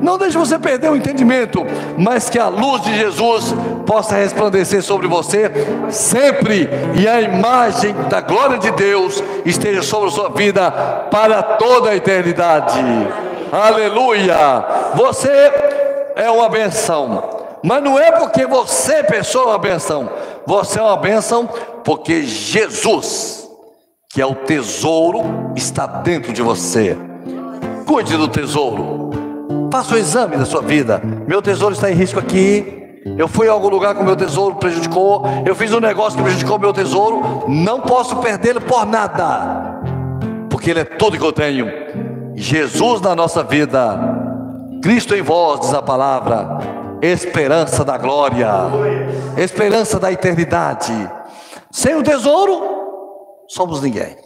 Não 0.00 0.16
deixe 0.16 0.36
você 0.36 0.58
perder 0.58 0.90
o 0.90 0.96
entendimento, 0.96 1.64
mas 1.98 2.30
que 2.30 2.38
a 2.38 2.48
luz 2.48 2.82
de 2.82 2.96
Jesus 2.96 3.54
possa 3.86 4.16
resplandecer 4.16 4.82
sobre 4.82 5.06
você 5.06 5.50
sempre 5.90 6.68
e 6.94 7.06
a 7.06 7.20
imagem 7.20 7.94
da 8.08 8.20
glória 8.20 8.58
de 8.58 8.70
Deus 8.70 9.22
esteja 9.44 9.82
sobre 9.82 10.08
a 10.08 10.12
sua 10.12 10.28
vida 10.30 10.70
para 11.10 11.42
toda 11.42 11.90
a 11.90 11.96
eternidade. 11.96 12.78
Aleluia! 13.52 14.36
Você 14.94 15.30
é 16.16 16.30
uma 16.30 16.48
benção. 16.48 17.40
Mas 17.62 17.82
não 17.82 17.98
é 17.98 18.10
porque 18.12 18.46
você, 18.46 19.02
pessoa, 19.02 19.44
é 19.44 19.48
uma 19.48 19.58
benção. 19.58 20.08
Você 20.46 20.78
é 20.78 20.82
uma 20.82 20.96
benção 20.96 21.48
porque 21.84 22.22
Jesus, 22.22 23.48
que 24.08 24.20
é 24.20 24.26
o 24.26 24.34
tesouro, 24.34 25.52
está 25.56 25.86
dentro 25.86 26.32
de 26.32 26.42
você. 26.42 26.96
Cuide 27.86 28.16
do 28.16 28.28
tesouro. 28.28 28.99
Faça 29.70 29.94
o 29.94 29.98
exame 29.98 30.36
da 30.36 30.44
sua 30.44 30.62
vida. 30.62 31.00
Meu 31.26 31.40
tesouro 31.40 31.74
está 31.74 31.90
em 31.90 31.94
risco 31.94 32.18
aqui. 32.18 32.80
Eu 33.16 33.28
fui 33.28 33.48
a 33.48 33.52
algum 33.52 33.68
lugar 33.68 33.94
com 33.94 34.02
meu 34.02 34.16
tesouro, 34.16 34.56
prejudicou. 34.56 35.24
Eu 35.46 35.54
fiz 35.54 35.72
um 35.72 35.80
negócio 35.80 36.16
que 36.16 36.24
prejudicou 36.24 36.58
meu 36.58 36.72
tesouro. 36.72 37.44
Não 37.48 37.80
posso 37.80 38.16
perdê-lo 38.16 38.60
por 38.60 38.84
nada, 38.84 39.80
porque 40.50 40.70
ele 40.70 40.80
é 40.80 40.84
tudo 40.84 41.16
que 41.16 41.24
eu 41.24 41.32
tenho. 41.32 41.66
Jesus 42.34 43.00
na 43.00 43.14
nossa 43.14 43.42
vida, 43.42 43.98
Cristo 44.82 45.14
em 45.14 45.22
vós, 45.22 45.60
diz 45.60 45.74
a 45.74 45.82
palavra, 45.82 46.58
esperança 47.00 47.84
da 47.84 47.96
glória, 47.96 48.48
esperança 49.36 49.98
da 49.98 50.10
eternidade. 50.10 50.92
Sem 51.70 51.94
o 51.94 52.02
tesouro, 52.02 52.62
somos 53.48 53.82
ninguém. 53.82 54.16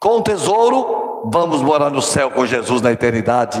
Com 0.00 0.18
o 0.18 0.22
tesouro, 0.22 1.30
vamos 1.30 1.62
morar 1.62 1.90
no 1.90 2.02
céu 2.02 2.30
com 2.30 2.46
Jesus 2.46 2.82
na 2.82 2.90
eternidade. 2.90 3.60